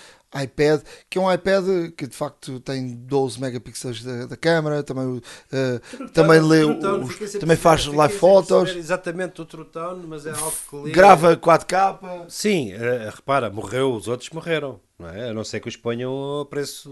iPad? 0.43 0.81
Que 1.09 1.17
é 1.17 1.21
um 1.21 1.31
iPad 1.31 1.65
que 1.97 2.05
de 2.05 2.15
facto 2.15 2.59
tem 2.59 2.95
12 2.95 3.39
megapixels 3.39 4.03
da, 4.03 4.25
da 4.27 4.37
câmera, 4.37 4.83
também, 4.83 5.21
eh, 5.51 5.79
também 6.13 6.39
lê 6.41 6.63
os- 6.65 7.15
também 7.39 7.55
faz 7.57 7.85
live 7.87 8.19
perceber 8.19 8.77
Exatamente 8.77 9.41
o 9.41 9.45
Trutone, 9.45 10.05
mas 10.05 10.25
é 10.25 10.31
algo 10.31 10.53
que 10.69 10.75
lê. 10.75 10.91
grava 10.91 11.35
4K. 11.37 12.25
Sim, 12.29 12.73
repara, 13.15 13.49
morreu, 13.49 13.93
os 13.95 14.07
outros 14.09 14.29
morreram, 14.31 14.79
não 14.99 15.07
é? 15.09 15.29
A 15.29 15.33
não 15.33 15.43
ser 15.45 15.61
que 15.61 15.69
os 15.69 15.77
ponham 15.77 16.41
a 16.41 16.45
preço 16.45 16.89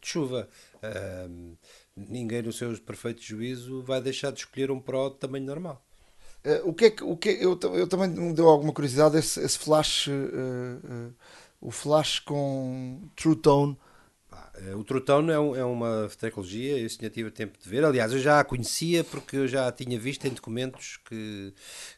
de 0.00 0.06
chuva. 0.08 0.48
Ahm, 0.82 1.54
ninguém, 1.96 2.42
no 2.42 2.52
seu 2.52 2.76
perfeito 2.80 3.22
juízo, 3.22 3.82
vai 3.82 4.00
deixar 4.00 4.32
de 4.32 4.40
escolher 4.40 4.70
um 4.70 4.80
Pro 4.80 5.10
de 5.10 5.16
tamanho 5.16 5.44
normal. 5.44 5.82
Eh, 6.44 6.62
o 6.64 6.72
que 6.74 6.86
é 6.86 6.90
que, 6.90 7.04
o 7.04 7.16
que 7.16 7.28
é- 7.30 7.44
eu, 7.44 7.58
eu 7.74 7.86
também 7.88 8.08
me 8.08 8.32
deu 8.32 8.48
alguma 8.48 8.72
curiosidade 8.72 9.16
esse, 9.18 9.40
esse 9.40 9.58
flash, 9.58 10.08
eh, 10.08 10.12
eh, 10.12 11.10
o 11.60 11.70
flash 11.70 12.18
com 12.20 13.00
True 13.16 13.36
Tone. 13.36 13.76
Eh, 14.54 14.74
O 14.74 14.84
Trutone 14.84 15.30
é, 15.30 15.38
um- 15.38 15.56
é 15.56 15.64
uma 15.64 16.08
tecnologia, 16.18 16.78
eu 16.78 16.88
tinha 16.88 17.08
tive 17.10 17.30
tempo 17.30 17.58
de 17.58 17.68
ver. 17.68 17.84
Aliás, 17.84 18.12
eu 18.12 18.18
já 18.18 18.38
a 18.40 18.44
conhecia 18.44 19.02
porque 19.04 19.36
eu 19.36 19.48
já 19.48 19.66
a 19.66 19.72
tinha 19.72 19.98
visto 19.98 20.26
em 20.26 20.30
documentos 20.30 20.98
que, 21.08 21.54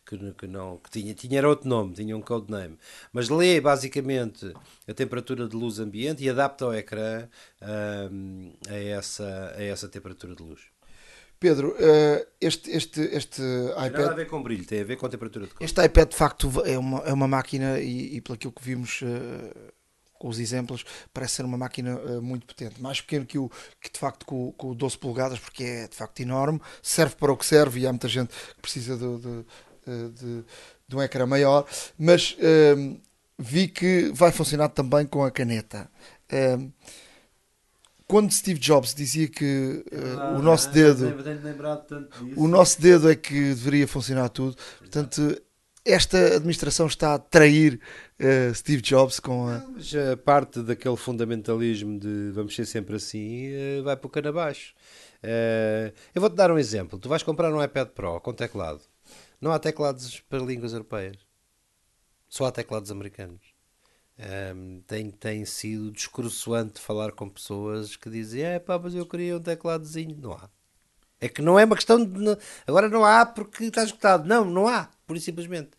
que, 0.06 0.32
que 0.34 0.46
não 0.46 0.76
que 0.78 0.90
tinha, 0.90 1.14
tinha 1.14 1.38
era 1.38 1.48
outro 1.48 1.68
nome, 1.68 1.94
tinha 1.94 2.16
um 2.16 2.20
codename. 2.22 2.78
Mas 3.12 3.28
lê 3.28 3.60
basicamente 3.60 4.52
a 4.88 4.94
temperatura 4.94 5.48
de 5.48 5.56
luz 5.56 5.80
ambiente 5.80 6.22
e 6.22 6.30
adapta 6.30 6.66
o 6.66 6.72
ecrã 6.74 7.28
ahm, 7.60 8.52
a, 8.68 8.74
essa, 8.74 9.54
a 9.56 9.62
essa 9.62 9.88
temperatura 9.88 10.34
de 10.36 10.42
luz. 10.42 10.60
Pedro, 11.40 11.74
eh, 11.78 12.26
este, 12.40 12.70
este, 12.70 13.00
este 13.00 13.42
Não 13.42 13.74
tem 13.74 13.90
nada 13.90 13.98
a 14.00 14.04
iPad, 14.04 14.16
ver 14.16 14.26
com 14.26 14.42
brilho, 14.42 14.64
tem 14.64 14.80
a 14.80 14.84
ver 14.84 14.96
com 14.96 15.04
a 15.04 15.08
temperatura 15.10 15.46
de 15.46 15.52
cor. 15.54 15.64
este 15.64 15.84
iPad 15.84 16.08
de 16.08 16.16
facto 16.16 16.50
é 16.64 16.78
uma, 16.78 17.00
é 17.00 17.12
uma 17.12 17.28
máquina 17.28 17.80
e, 17.80 18.16
e 18.16 18.20
pelo 18.20 18.38
que 18.38 18.52
vimos 18.62 19.00
eh, 19.02 19.72
com 20.24 20.30
os 20.30 20.38
exemplos, 20.38 20.86
parece 21.12 21.34
ser 21.34 21.44
uma 21.44 21.58
máquina 21.58 22.00
eh, 22.06 22.18
muito 22.18 22.46
potente. 22.46 22.80
Mais 22.80 22.98
pequeno 22.98 23.26
que 23.26 23.36
o 23.38 23.50
que 23.78 23.92
de 23.92 23.98
facto 23.98 24.24
com, 24.24 24.48
o- 24.48 24.52
com 24.54 24.70
o 24.70 24.74
12 24.74 24.96
polegadas, 24.96 25.38
porque 25.38 25.62
é 25.62 25.86
de 25.86 25.94
facto 25.94 26.18
enorme, 26.20 26.58
serve 26.82 27.14
para 27.16 27.30
o 27.30 27.36
que 27.36 27.44
serve 27.44 27.80
e 27.80 27.86
há 27.86 27.92
muita 27.92 28.08
gente 28.08 28.30
que 28.54 28.62
precisa 28.62 28.96
de, 28.96 29.18
de, 29.18 29.44
eh, 29.86 30.08
de- 30.18 30.44
de 30.88 30.96
um 30.96 31.02
ecrã 31.02 31.26
maior, 31.26 31.66
mas 31.98 32.36
eh, 32.40 32.74
vi 33.38 33.68
que 33.68 34.10
vai 34.14 34.32
funcionar 34.32 34.70
também 34.70 35.04
com 35.06 35.22
a 35.22 35.30
caneta. 35.30 35.90
Eh, 36.30 36.56
quando 38.06 38.30
Steve 38.32 38.58
Jobs 38.60 38.94
dizia 38.94 39.28
que 39.28 39.84
eh, 39.90 39.96
o 40.38 40.42
nosso 40.42 40.68
dedo 40.74 41.06
o 42.36 42.48
nosso 42.48 42.80
dedo 42.80 43.10
é 43.10 43.14
que 43.16 43.32
deveria 43.54 43.88
funcionar 43.88 44.28
tudo. 44.28 44.56
Portanto, 44.78 45.42
esta 45.84 46.36
administração 46.36 46.86
está 46.86 47.14
a 47.14 47.18
trair 47.18 47.78
eh, 48.18 48.52
Steve 48.54 48.80
Jobs 48.80 49.20
com 49.20 49.48
a. 49.48 49.58
Mas 49.58 49.94
a 49.94 50.16
parte 50.16 50.62
daquele 50.62 50.96
fundamentalismo 50.96 51.98
de 51.98 52.30
vamos 52.32 52.54
ser 52.54 52.64
sempre 52.66 52.96
assim 52.96 53.48
eh, 53.52 53.82
vai 53.82 53.96
para 53.96 54.06
o 54.06 54.10
cano 54.10 54.28
abaixo. 54.28 54.74
Eh, 55.22 55.92
eu 56.14 56.20
vou-te 56.20 56.36
dar 56.36 56.50
um 56.50 56.58
exemplo. 56.58 56.98
Tu 56.98 57.08
vais 57.08 57.22
comprar 57.22 57.52
um 57.52 57.62
iPad 57.62 57.88
Pro 57.88 58.20
com 58.20 58.32
teclado. 58.32 58.80
Não 59.40 59.52
há 59.52 59.58
teclados 59.58 60.20
para 60.20 60.38
línguas 60.38 60.72
europeias. 60.72 61.18
Só 62.28 62.46
há 62.46 62.52
teclados 62.52 62.90
americanos. 62.90 63.54
Ehm, 64.18 64.80
tem, 64.86 65.10
tem 65.10 65.44
sido 65.44 65.90
descoroçoante 65.92 66.80
falar 66.80 67.12
com 67.12 67.28
pessoas 67.28 67.96
que 67.96 68.08
dizem 68.08 68.42
é 68.42 68.58
pá, 68.58 68.78
mas 68.78 68.94
eu 68.94 69.06
queria 69.06 69.36
um 69.36 69.42
tecladozinho. 69.42 70.16
Não 70.20 70.32
há. 70.32 70.48
É 71.20 71.28
que 71.28 71.42
não 71.42 71.58
é 71.58 71.64
uma 71.64 71.76
questão 71.76 72.04
de. 72.04 72.38
Agora 72.66 72.88
não 72.88 73.04
há 73.04 73.26
porque 73.26 73.64
está 73.64 73.82
esgotado. 73.84 74.26
Não, 74.26 74.44
não 74.44 74.66
há. 74.68 74.88
Pura 75.06 75.18
e 75.18 75.22
simplesmente. 75.22 75.70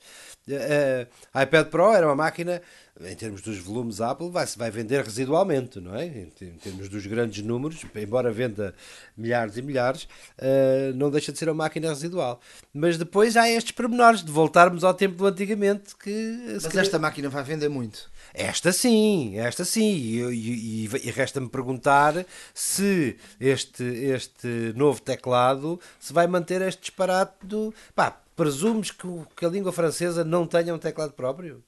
Eh, 0.48 1.08
a 1.34 1.42
iPad 1.44 1.68
Pro 1.70 1.92
era 1.92 2.06
uma 2.06 2.16
máquina, 2.16 2.62
em 3.02 3.16
termos 3.16 3.42
dos 3.42 3.58
volumes 3.58 4.00
Apple, 4.00 4.30
vai, 4.30 4.46
vai 4.56 4.70
vender 4.70 5.04
residualmente, 5.04 5.80
não 5.80 5.96
é? 5.96 6.06
Em, 6.06 6.30
termos 6.62 6.88
dos 6.88 7.08
grandes 7.08 7.44
números, 7.44 7.82
embora 7.96 8.32
venda 8.32 8.76
milhares 9.18 9.58
e 9.58 9.64
milhares, 9.64 10.08
eh, 10.38 10.92
não 10.96 11.10
deixa 11.10 11.32
de 11.32 11.40
ser 11.40 11.50
uma 11.50 11.64
máquina 11.64 11.90
residual. 11.90 12.40
Mas 12.72 12.98
depois 13.00 13.36
há 13.36 13.50
estes 13.50 13.72
pormenores 13.72 14.24
de 14.24 14.32
voltarmos 14.32 14.84
ao 14.84 14.94
tempo 14.94 15.16
do 15.16 15.26
antigamente 15.26 15.96
que. 15.96 16.38
Mas 16.54 16.68
calhar- 16.68 16.86
esta 16.86 17.00
máquina 17.00 17.28
vai 17.28 17.44
vender 17.44 17.68
muito. 17.70 18.12
esta 18.32 18.72
sim, 18.72 19.40
esta 19.40 19.66
sim. 19.66 19.82
E, 19.96 20.20
e- 20.22 20.86
e- 20.86 21.08
e 21.08 21.12
resta-me 21.12 21.50
perguntar 21.50 22.24
se 22.54 23.18
este, 23.40 23.84
este 23.84 24.74
novo 24.76 25.02
teclado 25.02 25.80
se 26.00 26.14
vai 26.14 26.28
manter 26.28 26.62
este 26.62 26.82
disparate 26.82 27.34
do. 27.44 27.74
Pá, 27.96 28.22
presumes 28.36 28.92
que, 28.92 29.08
que 29.36 29.46
a 29.46 29.50
língua 29.50 29.72
francesa 29.72 30.24
não 30.24 30.46
tenha 30.46 30.74
um 30.74 30.80
teclado 30.80 31.14
próprio? 31.14 31.64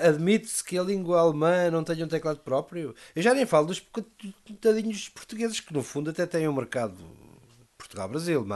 Admite-se 0.00 0.62
que 0.62 0.78
a 0.78 0.82
língua 0.82 1.20
alemã 1.20 1.70
não 1.70 1.82
tenha 1.82 2.04
um 2.04 2.08
teclado 2.08 2.40
próprio? 2.40 2.94
Eu 3.14 3.22
já 3.22 3.34
nem 3.34 3.44
falo 3.44 3.66
dos 3.66 3.80
coitadinhos 3.80 5.08
portugueses, 5.08 5.60
que 5.60 5.72
no 5.72 5.82
fundo 5.82 6.10
até 6.10 6.24
têm 6.24 6.46
um 6.46 6.52
mercado 6.52 6.96
Portugal-Brasil, 7.76 8.46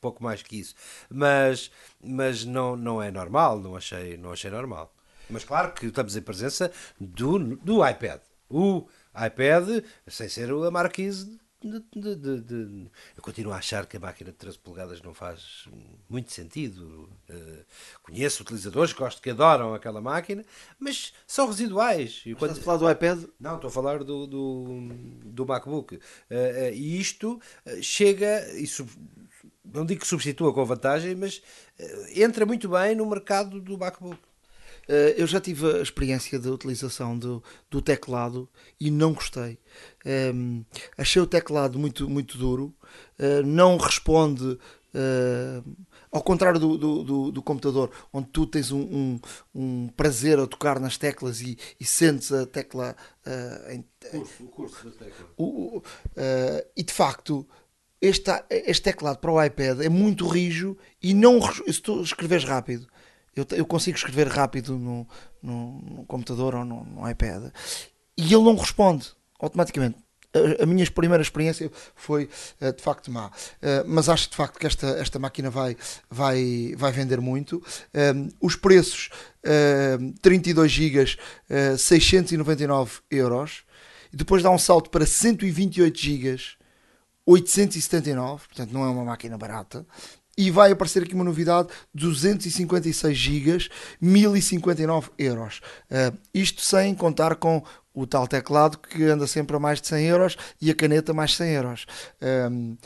pouco 0.00 0.22
mais 0.22 0.42
que 0.42 0.58
isso. 0.58 0.74
Mas, 1.10 1.70
mas 2.02 2.44
não, 2.44 2.76
não 2.76 3.02
é 3.02 3.10
normal, 3.10 3.58
não 3.60 3.76
achei, 3.76 4.16
não 4.16 4.32
achei 4.32 4.50
normal. 4.50 4.94
Mas 5.28 5.44
claro 5.44 5.72
que 5.72 5.86
estamos 5.86 6.16
em 6.16 6.22
presença 6.22 6.72
do, 6.98 7.56
do 7.56 7.86
iPad. 7.86 8.20
O 8.48 8.88
iPad, 9.14 9.84
sem 10.08 10.28
ser 10.28 10.50
a 10.50 10.70
marquise 10.70 11.38
de, 11.62 12.16
de, 12.16 12.40
de, 12.40 12.90
eu 13.14 13.22
continuo 13.22 13.52
a 13.52 13.56
achar 13.56 13.84
que 13.86 13.96
a 13.96 14.00
máquina 14.00 14.30
de 14.30 14.36
13 14.38 14.58
polegadas 14.58 15.02
não 15.02 15.12
faz 15.12 15.68
muito 16.08 16.32
sentido. 16.32 17.10
Uh, 17.28 17.64
conheço 18.02 18.42
utilizadores 18.42 18.92
que 18.92 18.98
gosto 18.98 19.20
que 19.20 19.30
adoram 19.30 19.74
aquela 19.74 20.00
máquina, 20.00 20.44
mas 20.78 21.12
são 21.26 21.46
residuais. 21.46 22.22
E 22.24 22.34
quando... 22.34 22.52
Estás 22.52 22.60
a 22.60 22.64
falar 22.64 22.78
do 22.78 22.90
iPad? 22.90 23.24
Não, 23.38 23.56
estou 23.56 23.68
a 23.68 23.72
falar 23.72 24.02
do, 24.02 24.26
do, 24.26 24.88
do 25.24 25.46
MacBook. 25.46 25.96
Uh, 25.96 25.98
uh, 25.98 26.72
e 26.72 26.98
isto 26.98 27.40
chega, 27.82 28.50
e 28.56 28.66
sub... 28.66 28.90
não 29.64 29.84
digo 29.84 30.00
que 30.00 30.06
substitua 30.06 30.54
com 30.54 30.64
vantagem, 30.64 31.14
mas 31.14 31.42
entra 32.14 32.46
muito 32.46 32.68
bem 32.68 32.94
no 32.94 33.04
mercado 33.06 33.60
do 33.60 33.76
MacBook. 33.76 34.29
Eh, 34.90 35.14
eu 35.16 35.26
já 35.26 35.40
tive 35.40 35.78
a 35.78 35.82
experiência 35.82 36.36
de 36.36 36.48
utilização 36.48 37.16
do, 37.16 37.40
do 37.70 37.80
teclado 37.80 38.48
e 38.80 38.90
não 38.90 39.12
gostei. 39.12 39.56
Um, 40.04 40.10
ehm, 40.10 40.64
achei 40.98 41.22
o 41.22 41.26
teclado 41.28 41.78
muito, 41.78 42.10
muito 42.10 42.36
duro, 42.36 42.74
uh, 43.16 43.46
não 43.46 43.76
responde. 43.76 44.58
Uh, 44.92 45.76
ao 46.10 46.20
contrário 46.20 46.58
do, 46.58 46.76
do, 46.76 47.04
do, 47.04 47.30
do, 47.30 47.40
computador, 47.40 47.92
onde 48.12 48.26
tu 48.32 48.44
tens 48.44 48.72
um, 48.72 48.80
um, 48.80 49.20
um, 49.54 49.88
prazer 49.96 50.40
a 50.40 50.46
tocar 50.48 50.80
nas 50.80 50.98
teclas 50.98 51.40
e, 51.40 51.56
e 51.78 51.84
sentes 51.84 52.32
a 52.32 52.44
tecla 52.44 52.96
uh, 53.24 53.70
em, 53.70 53.84
curso, 54.10 54.42
o 54.42 54.48
curso 54.48 54.84
da 54.86 54.90
tecla. 54.90 55.26
O, 55.36 55.78
uh, 55.78 55.82
e 56.76 56.82
de 56.82 56.92
facto, 56.92 57.46
este, 58.00 58.32
este 58.50 58.82
teclado 58.82 59.18
para 59.18 59.30
o 59.30 59.40
iPad 59.40 59.82
é 59.82 59.88
muito 59.88 60.26
rijo 60.26 60.76
e 61.00 61.14
não 61.14 61.40
se 61.40 61.80
tu 61.80 62.02
escreves 62.02 62.42
rápido 62.42 62.88
eu, 63.34 63.46
eu 63.52 63.66
consigo 63.66 63.96
escrever 63.96 64.28
rápido 64.28 64.76
no, 64.78 65.06
no, 65.42 65.80
no 65.82 66.04
computador 66.04 66.54
ou 66.54 66.64
no, 66.64 66.84
no, 66.84 67.10
iPad 67.10 67.50
e 68.16 68.24
ele 68.24 68.42
não 68.42 68.56
responde 68.56 69.08
automaticamente. 69.38 69.96
A, 70.32 70.62
a 70.62 70.66
minha 70.66 70.88
primeira 70.90 71.22
experiência 71.22 71.70
foi 71.94 72.28
uh, 72.60 72.72
de 72.72 72.82
facto 72.82 73.10
má, 73.10 73.26
uh, 73.26 73.30
mas 73.86 74.08
acho 74.08 74.30
de 74.30 74.36
facto 74.36 74.58
que 74.58 74.66
esta, 74.66 74.86
esta 74.98 75.18
máquina 75.18 75.50
vai, 75.50 75.76
vai, 76.08 76.74
vai 76.76 76.92
vender 76.92 77.20
muito. 77.20 77.56
Uh, 77.56 78.28
os 78.40 78.54
preços: 78.54 79.10
32 80.22 80.70
GB, 80.70 81.16
699 81.78 83.00
euros, 83.10 83.64
e 84.12 84.16
depois 84.16 84.42
dá 84.42 84.50
um 84.50 84.58
salto 84.58 84.90
para 84.90 85.06
128 85.06 85.98
GB. 85.98 86.60
879, 87.26 88.48
portanto 88.48 88.72
não 88.72 88.84
é 88.84 88.88
uma 88.88 89.04
máquina 89.04 89.38
barata, 89.38 89.86
e 90.40 90.50
vai 90.50 90.72
aparecer 90.72 91.02
aqui 91.02 91.14
uma 91.14 91.24
novidade: 91.24 91.68
256 91.94 93.16
GB, 93.16 93.68
1059 94.00 95.10
euros. 95.18 95.60
Uh, 95.90 96.16
isto 96.32 96.62
sem 96.62 96.94
contar 96.94 97.36
com 97.36 97.62
o 97.92 98.06
tal 98.06 98.26
teclado 98.26 98.78
que 98.78 99.04
anda 99.04 99.26
sempre 99.26 99.54
a 99.56 99.58
mais 99.58 99.82
de 99.82 99.88
100 99.88 100.06
euros 100.06 100.36
e 100.60 100.70
a 100.70 100.74
caneta 100.74 101.12
mais 101.12 101.36
100 101.36 101.50
euros. 101.52 101.86
Um, 102.50 102.76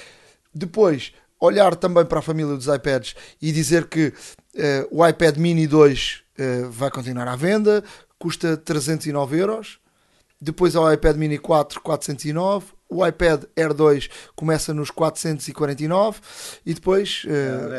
depois, 0.53 1.13
olhar 1.39 1.77
também 1.77 2.05
para 2.05 2.19
a 2.19 2.23
família 2.23 2.57
dos 2.57 2.67
iPads 2.67 3.15
e 3.41 3.53
dizer 3.53 3.87
que 3.87 4.09
uh, 4.09 4.13
o 4.91 5.07
iPad 5.07 5.37
Mini 5.37 5.69
2 5.69 6.23
uh, 6.39 6.43
ah, 6.43 6.69
vai 6.71 6.91
continuar 6.91 7.29
à 7.29 7.37
venda, 7.37 7.85
custa 8.19 8.57
309 8.57 9.39
euros. 9.39 9.79
Depois 10.41 10.75
ao 10.75 10.93
iPad 10.93 11.17
Mini 11.17 11.39
4, 11.39 11.81
409 11.81 12.74
o 12.89 13.07
iPad 13.07 13.45
Air 13.57 13.75
2 13.75 14.09
começa 14.37 14.73
nos 14.73 14.91
449 14.91 16.21
e 16.65 16.75
depois 16.75 17.25
uh, 17.25 17.75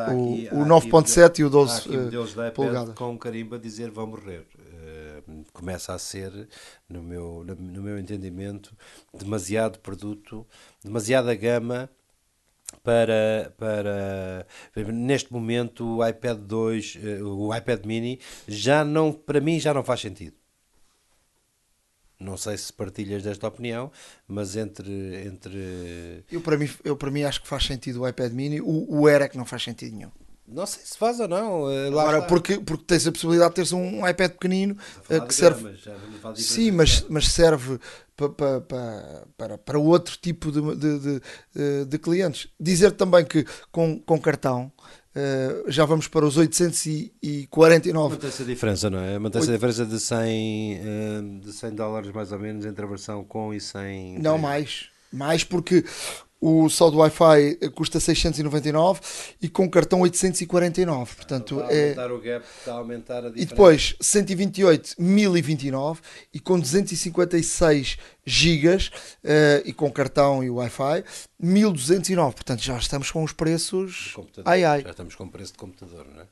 aqui, 0.00 0.48
o, 0.52 0.60
o 0.60 0.66
9.7 0.66 1.38
e 1.40 1.44
o 1.44 1.50
12 1.50 1.88
uh, 1.88 2.52
polegadas. 2.54 2.94
com 2.94 3.10
um 3.10 3.18
carimbo 3.18 3.56
a 3.56 3.58
dizer 3.58 3.90
vão 3.90 4.06
morrer. 4.06 4.46
Uh, 4.54 5.44
começa 5.52 5.94
a 5.94 5.98
ser, 5.98 6.48
no 6.88 7.02
meu, 7.02 7.44
no 7.44 7.82
meu 7.82 7.98
entendimento, 7.98 8.74
demasiado 9.12 9.78
produto, 9.78 10.46
demasiada 10.82 11.34
gama 11.34 11.88
para, 12.82 13.52
para 13.56 14.46
neste 14.92 15.32
momento 15.32 15.98
o 15.98 16.06
iPad 16.06 16.38
2, 16.38 16.98
o 17.22 17.54
iPad 17.54 17.84
mini 17.84 18.18
já 18.48 18.84
não, 18.84 19.12
para 19.12 19.40
mim 19.40 19.60
já 19.60 19.74
não 19.74 19.84
faz 19.84 20.00
sentido 20.00 20.39
não 22.20 22.36
sei 22.36 22.56
se 22.58 22.70
partilhas 22.72 23.22
desta 23.22 23.48
opinião, 23.48 23.90
mas 24.28 24.54
entre. 24.54 25.26
entre... 25.26 26.24
Eu, 26.30 26.40
para 26.42 26.58
mim, 26.58 26.68
eu 26.84 26.94
para 26.96 27.10
mim 27.10 27.22
acho 27.22 27.40
que 27.40 27.48
faz 27.48 27.64
sentido 27.64 28.02
o 28.02 28.08
iPad 28.08 28.32
mini, 28.32 28.60
o, 28.60 28.86
o 28.88 29.06
Air 29.06 29.22
é 29.22 29.28
que 29.28 29.38
não 29.38 29.46
faz 29.46 29.62
sentido 29.62 29.96
nenhum. 29.96 30.10
Não 30.46 30.66
sei 30.66 30.82
se 30.84 30.98
faz 30.98 31.20
ou 31.20 31.28
não. 31.28 31.70
Eh, 31.70 31.88
Agora, 31.88 32.22
porque, 32.22 32.58
porque 32.58 32.84
tens 32.84 33.06
a 33.06 33.12
possibilidade 33.12 33.50
de 33.50 33.54
teres 33.54 33.72
um 33.72 34.06
iPad 34.06 34.32
pequenino 34.32 34.76
uh, 35.08 35.26
que 35.26 35.32
serve. 35.32 35.78
Sim, 36.34 36.72
mas, 36.72 37.06
mas 37.08 37.28
serve 37.28 37.78
para, 38.16 38.60
para, 38.60 39.26
para, 39.36 39.58
para 39.58 39.78
outro 39.78 40.18
tipo 40.20 40.50
de, 40.50 40.60
de, 40.76 40.98
de, 40.98 41.22
eh, 41.56 41.84
de 41.84 41.98
clientes. 41.98 42.48
Dizer 42.58 42.92
também 42.92 43.24
que 43.24 43.46
com, 43.70 44.00
com 44.00 44.20
cartão 44.20 44.72
Uh, 45.10 45.68
já 45.68 45.84
vamos 45.84 46.06
para 46.06 46.24
os 46.24 46.36
849. 46.36 48.14
Mantém-se 48.14 48.42
a 48.42 48.46
diferença, 48.46 48.88
não 48.88 49.00
é? 49.00 49.18
Mantém-se 49.18 49.50
a 49.50 49.52
diferença 49.52 49.84
de 49.84 49.98
100, 49.98 50.78
uh, 50.78 51.40
de 51.40 51.52
100 51.52 51.74
dólares 51.74 52.12
mais 52.12 52.30
ou 52.30 52.38
menos 52.38 52.64
entre 52.64 52.84
a 52.84 52.88
versão 52.88 53.24
com 53.24 53.52
e 53.52 53.60
sem. 53.60 54.18
Não, 54.18 54.38
mais. 54.38 54.88
Mais 55.12 55.42
porque 55.42 55.84
o 56.40 56.68
só 56.70 56.90
do 56.90 56.98
Wi-Fi 56.98 57.56
custa 57.74 58.00
699 58.00 59.00
e 59.42 59.48
com 59.48 59.68
cartão 59.68 60.00
849. 60.00 61.14
Portanto, 61.14 61.60
está 61.60 61.66
a 61.66 61.78
aumentar 61.78 62.10
é... 62.10 62.12
o 62.12 62.20
gap, 62.20 62.46
está 62.58 62.72
a 62.72 62.76
aumentar 62.76 63.18
a 63.18 63.28
diferença. 63.28 63.42
E 63.42 63.46
depois 63.46 63.96
128, 64.00 64.94
1029 64.98 66.00
e 66.32 66.40
com 66.40 66.58
256 66.58 67.98
gigas 68.24 68.88
uh, 68.88 69.62
e 69.64 69.72
com 69.72 69.90
cartão 69.90 70.42
e 70.42 70.50
Wi-Fi 70.50 71.04
1209. 71.38 72.34
Portanto, 72.34 72.62
já 72.62 72.78
estamos 72.78 73.10
com 73.10 73.22
os 73.22 73.32
preços. 73.32 74.14
Ai, 74.44 74.64
ai. 74.64 74.82
Já 74.82 74.90
estamos 74.90 75.14
com 75.14 75.24
o 75.24 75.30
preço 75.30 75.52
de 75.52 75.58
computador, 75.58 76.06
não 76.12 76.22
é? 76.22 76.26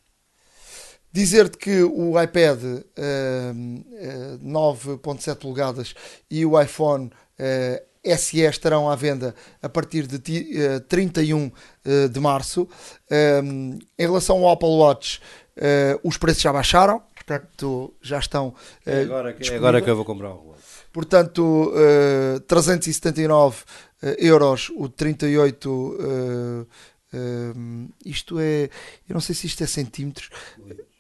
Dizer-te 1.11 1.57
que 1.57 1.83
o 1.83 2.21
iPad 2.21 2.62
uh, 2.62 2.79
uh, 4.35 4.38
9.7 4.44 5.37
polegadas 5.37 5.94
e 6.31 6.44
o 6.44 6.61
iPhone 6.61 7.07
uh, 7.07 7.88
SE 8.16 8.40
estarão 8.40 8.88
à 8.88 8.96
venda 8.96 9.34
a 9.62 9.68
partir 9.68 10.06
de 10.06 10.16
uh, 10.76 10.80
31 10.80 11.46
uh, 11.46 12.08
de 12.08 12.20
março. 12.20 12.68
Um, 13.42 13.78
em 13.98 14.06
relação 14.06 14.44
ao 14.44 14.52
Apple 14.52 14.68
Watch, 14.68 15.20
uh, 15.56 16.00
os 16.02 16.16
preços 16.16 16.42
já 16.42 16.52
baixaram, 16.52 17.02
portanto 17.14 17.94
já 18.00 18.18
estão. 18.18 18.54
É 18.84 19.02
agora, 19.02 19.32
que, 19.32 19.50
é 19.50 19.56
agora 19.56 19.82
que 19.82 19.90
eu 19.90 19.96
vou 19.96 20.04
comprar 20.04 20.30
o 20.30 20.42
relógio. 20.42 20.58
Portanto, 20.92 21.72
379 22.48 23.58
euros 24.18 24.70
o 24.74 24.88
38. 24.88 26.66
isto 28.04 28.40
é. 28.40 28.64
Eu 29.08 29.14
não 29.14 29.20
sei 29.20 29.34
se 29.34 29.46
isto 29.46 29.62
é 29.62 29.66
centímetros 29.66 30.30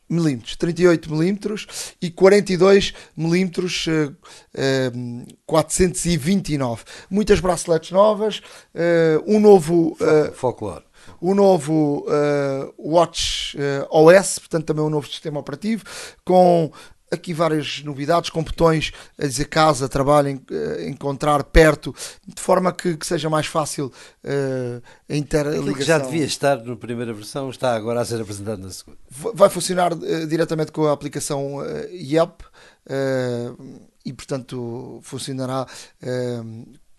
milímetros, 0.08 0.56
38 0.56 1.12
milímetros 1.12 1.94
e 2.00 2.10
42 2.10 2.94
milímetros 3.16 3.86
uh, 3.86 4.10
uh, 4.10 5.26
429. 5.46 6.84
Muitas 7.10 7.40
braceletes 7.40 7.90
novas, 7.90 8.38
uh, 8.38 9.22
um 9.26 9.38
novo 9.38 9.96
uh, 10.00 10.32
folclore. 10.34 10.84
O 11.20 11.34
novo 11.34 12.06
uh, 12.06 12.74
Watch 12.78 13.56
OS, 13.90 14.38
portanto 14.40 14.66
também 14.66 14.84
um 14.84 14.90
novo 14.90 15.08
sistema 15.08 15.40
operativo, 15.40 15.84
com 16.24 16.70
aqui 17.10 17.32
várias 17.32 17.82
novidades, 17.82 18.30
com 18.30 18.42
botões 18.42 18.92
a 19.18 19.26
dizer 19.26 19.46
casa, 19.46 19.88
trabalho, 19.88 20.40
encontrar 20.86 21.42
perto, 21.44 21.94
de 22.26 22.40
forma 22.40 22.72
que, 22.72 22.96
que 22.96 23.06
seja 23.06 23.28
mais 23.30 23.46
fácil 23.46 23.86
uh, 24.24 24.82
a 25.08 25.16
interligação. 25.16 25.74
que 25.74 25.82
já 25.82 25.98
devia 25.98 26.24
estar 26.24 26.62
na 26.62 26.76
primeira 26.76 27.12
versão, 27.12 27.50
está 27.50 27.74
agora 27.74 28.00
a 28.00 28.04
ser 28.04 28.20
apresentado 28.20 28.60
na 28.60 28.70
segunda. 28.70 28.98
Vai 29.10 29.48
funcionar 29.48 29.92
uh, 29.92 30.26
diretamente 30.26 30.72
com 30.72 30.86
a 30.86 30.92
aplicação 30.92 31.56
uh, 31.56 31.64
Yelp 31.92 32.42
uh, 32.42 33.80
e, 34.04 34.12
portanto, 34.12 35.00
funcionará 35.02 35.66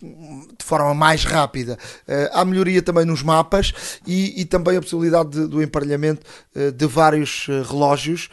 de 0.00 0.64
forma 0.64 0.94
mais 0.94 1.24
rápida. 1.24 1.78
Uh, 2.08 2.30
há 2.32 2.44
melhoria 2.44 2.80
também 2.80 3.04
nos 3.04 3.22
mapas 3.22 3.72
e, 4.06 4.40
e 4.40 4.44
também 4.44 4.76
a 4.76 4.80
possibilidade 4.80 5.30
de, 5.30 5.46
do 5.46 5.62
emparelhamento 5.62 6.26
uh, 6.56 6.72
de 6.72 6.86
vários 6.86 7.46
uh, 7.48 7.62
relógios 7.62 8.30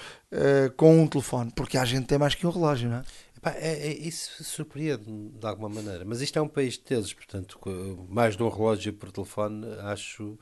com 0.75 1.01
um 1.01 1.07
telefone, 1.07 1.51
porque 1.55 1.77
a 1.77 1.85
gente 1.85 2.07
tem 2.07 2.17
mais 2.17 2.35
que 2.35 2.45
um 2.45 2.49
relógio, 2.49 2.89
não 2.89 2.97
é? 2.97 3.03
Epá, 3.37 3.51
é, 3.51 3.87
é, 3.87 3.93
isso 3.93 4.43
surpreende 4.43 5.05
de 5.05 5.45
alguma 5.45 5.69
maneira, 5.69 6.03
mas 6.03 6.21
isto 6.21 6.37
é 6.37 6.41
um 6.41 6.47
país 6.47 6.73
de 6.73 6.79
teses, 6.79 7.13
portanto, 7.13 7.59
mais 8.09 8.35
de 8.35 8.43
um 8.43 8.49
relógio 8.49 8.91
por 8.93 9.11
telefone, 9.11 9.65
acho 9.81 10.37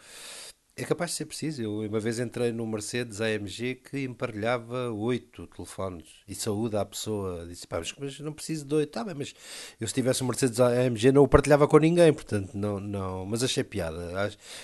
é 0.77 0.83
capaz 0.83 1.11
de 1.11 1.17
ser 1.17 1.25
preciso. 1.25 1.61
Eu 1.61 1.79
uma 1.79 1.99
vez 1.99 2.19
entrei 2.19 2.51
no 2.51 2.67
Mercedes 2.67 3.21
AMG 3.21 3.75
que 3.75 4.03
emparelhava 4.03 4.91
oito 4.91 5.47
telefones 5.47 6.05
e 6.27 6.35
saúde 6.35 6.75
à 6.75 6.83
pessoa. 6.83 7.45
Disse, 7.47 7.65
pá, 7.65 7.81
mas 7.97 8.19
não 8.19 8.33
preciso 8.33 8.65
de 8.65 8.75
oito. 8.75 8.91
Tá 8.91 9.03
bem, 9.03 9.15
mas 9.15 9.33
eu 9.79 9.87
se 9.87 9.93
tivesse 9.93 10.23
um 10.23 10.27
Mercedes 10.27 10.59
AMG 10.59 11.11
não 11.13 11.23
o 11.23 11.27
partilhava 11.27 11.67
com 11.67 11.77
ninguém, 11.77 12.11
portanto, 12.13 12.53
não, 12.55 12.79
não. 12.79 13.25
Mas 13.25 13.41
achei 13.43 13.63
piada. 13.63 14.11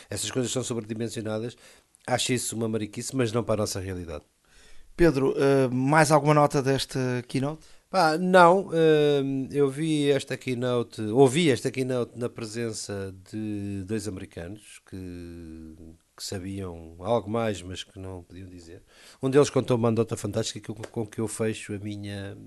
Essas 0.10 0.30
coisas 0.30 0.52
são 0.52 0.64
sobredimensionadas. 0.64 1.56
Acho 2.06 2.34
isso 2.34 2.56
uma 2.56 2.68
mariquice, 2.68 3.16
mas 3.16 3.32
não 3.32 3.44
para 3.44 3.56
a 3.56 3.58
nossa 3.64 3.80
realidade. 3.80 4.26
Pedro, 4.96 5.32
uh, 5.32 5.74
mais 5.74 6.12
alguma 6.12 6.34
nota 6.34 6.62
desta 6.62 7.24
keynote? 7.28 7.66
Pá, 7.92 8.18
não, 8.18 8.70
hum, 8.70 9.50
eu 9.52 9.70
vi 9.70 10.10
esta 10.10 10.38
keynote, 10.38 11.02
ouvi 11.02 11.52
esta 11.52 11.70
keynote 11.70 12.18
na 12.18 12.30
presença 12.30 13.14
de 13.30 13.84
dois 13.84 14.08
americanos 14.08 14.80
que, 14.90 15.76
que 16.16 16.24
sabiam 16.24 16.96
algo 17.00 17.30
mais, 17.30 17.62
mas 17.62 17.84
que 17.84 18.00
não 18.00 18.24
podiam 18.24 18.48
dizer. 18.48 18.82
Um 19.22 19.30
deles 19.30 19.50
contou 19.50 19.76
uma 19.76 19.90
anedota 19.90 20.16
fantástica 20.16 20.74
com, 20.74 20.82
com 20.82 21.06
que 21.06 21.20
eu 21.20 21.28
fecho 21.28 21.74
a 21.74 21.80
minha. 21.80 22.38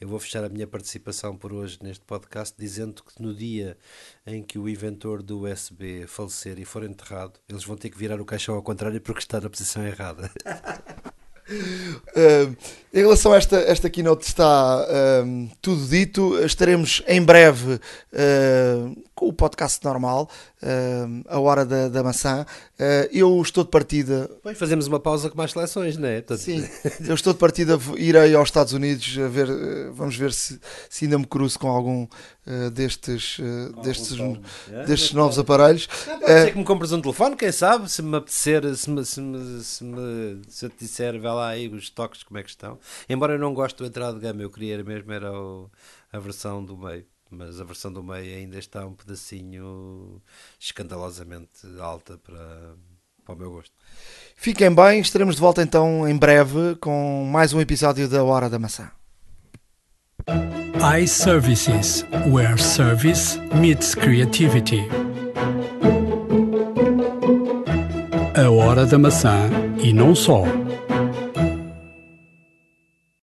Eu 0.00 0.06
vou 0.06 0.20
fechar 0.20 0.44
a 0.44 0.48
minha 0.48 0.68
participação 0.68 1.36
por 1.36 1.52
hoje 1.52 1.78
neste 1.82 2.04
podcast 2.04 2.54
dizendo 2.56 3.02
que 3.02 3.20
no 3.20 3.34
dia 3.34 3.76
em 4.24 4.40
que 4.40 4.56
o 4.56 4.68
inventor 4.68 5.20
do 5.20 5.50
USB 5.50 6.06
falecer 6.06 6.60
e 6.60 6.64
for 6.64 6.84
enterrado, 6.84 7.40
eles 7.48 7.64
vão 7.64 7.76
ter 7.76 7.90
que 7.90 7.98
virar 7.98 8.20
o 8.20 8.24
caixão 8.24 8.54
ao 8.54 8.62
contrário 8.62 9.00
porque 9.00 9.20
está 9.20 9.40
na 9.40 9.50
posição 9.50 9.84
errada. 9.84 10.30
Uh, 11.50 12.56
em 12.92 13.02
relação 13.02 13.32
a 13.32 13.36
esta, 13.36 13.56
esta 13.56 13.88
keynote 13.88 14.26
está 14.26 14.84
uh, 14.84 15.50
tudo 15.62 15.86
dito. 15.86 16.38
Estaremos 16.44 17.02
em 17.06 17.22
breve 17.22 17.74
uh, 17.74 19.02
com 19.14 19.28
o 19.28 19.32
podcast 19.32 19.84
normal, 19.84 20.30
a 21.28 21.38
hora 21.38 21.64
da, 21.64 21.88
da 21.88 22.02
maçã. 22.02 22.46
eu 23.12 23.40
estou 23.42 23.64
de 23.64 23.70
partida. 23.70 24.30
Bem, 24.42 24.54
fazemos 24.54 24.86
uma 24.86 24.98
pausa 24.98 25.28
com 25.28 25.36
mais 25.36 25.52
seleções, 25.52 25.98
não 25.98 26.08
é? 26.08 26.24
Sim, 26.38 26.66
eu 27.06 27.14
estou 27.14 27.34
de 27.34 27.38
partida, 27.38 27.78
irei 27.96 28.34
aos 28.34 28.48
Estados 28.48 28.72
Unidos 28.72 29.18
a 29.22 29.28
ver, 29.28 29.46
vamos 29.92 30.16
ver 30.16 30.32
se, 30.32 30.58
se 30.88 31.04
ainda 31.04 31.18
me 31.18 31.26
cruzo 31.26 31.58
com 31.58 31.68
algum 31.68 32.06
destes, 32.72 33.38
destes, 33.84 34.18
é, 34.70 34.84
destes 34.86 35.12
novos 35.12 35.38
aparelhos. 35.38 35.86
Pode 35.86 36.24
ser 36.24 36.52
que 36.52 36.58
me 36.58 36.64
compres 36.64 36.90
um 36.92 37.00
telefone, 37.02 37.36
quem 37.36 37.52
sabe, 37.52 37.90
se 37.90 38.00
me 38.00 38.16
apetecer, 38.16 38.74
se, 38.74 38.88
me, 38.88 39.04
se, 39.04 39.20
me, 39.20 39.62
se, 39.62 39.84
me, 39.84 40.40
se 40.48 40.64
eu 40.64 40.70
te 40.70 40.76
disser, 40.80 41.20
vê 41.20 41.28
lá 41.40 41.48
aí 41.48 41.68
os 41.68 41.90
toques 41.90 42.22
como 42.22 42.38
é 42.38 42.42
que 42.42 42.50
estão. 42.50 42.78
Embora 43.08 43.34
eu 43.34 43.38
não 43.38 43.54
goste 43.54 43.78
do 43.78 43.86
entrada 43.86 44.14
de 44.14 44.20
gama, 44.20 44.42
eu 44.42 44.50
queria 44.50 44.82
mesmo 44.84 45.12
era 45.12 45.32
o, 45.32 45.70
a 46.12 46.18
versão 46.18 46.64
do 46.64 46.76
meio. 46.76 47.06
Mas 47.30 47.60
a 47.60 47.64
versão 47.64 47.92
do 47.92 48.02
meio 48.02 48.36
ainda 48.36 48.58
está 48.58 48.84
um 48.84 48.94
pedacinho 48.94 50.20
escandalosamente 50.58 51.66
alta 51.78 52.18
para, 52.18 52.74
para 53.24 53.34
o 53.34 53.38
meu 53.38 53.50
gosto. 53.52 53.72
Fiquem 54.34 54.74
bem, 54.74 55.00
estaremos 55.00 55.36
de 55.36 55.40
volta 55.40 55.62
então 55.62 56.08
em 56.08 56.16
breve 56.16 56.76
com 56.80 57.24
mais 57.30 57.52
um 57.52 57.60
episódio 57.60 58.08
da 58.08 58.24
Hora 58.24 58.50
da 58.50 58.58
Maçã. 58.58 58.90
iServices, 60.82 62.04
where 62.26 62.56
service 62.56 63.38
meets 63.54 63.94
creativity. 63.94 64.88
A 68.34 68.50
Hora 68.50 68.86
da 68.86 68.98
Maçã 68.98 69.50
e 69.82 69.92
não 69.92 70.14
só. 70.14 70.44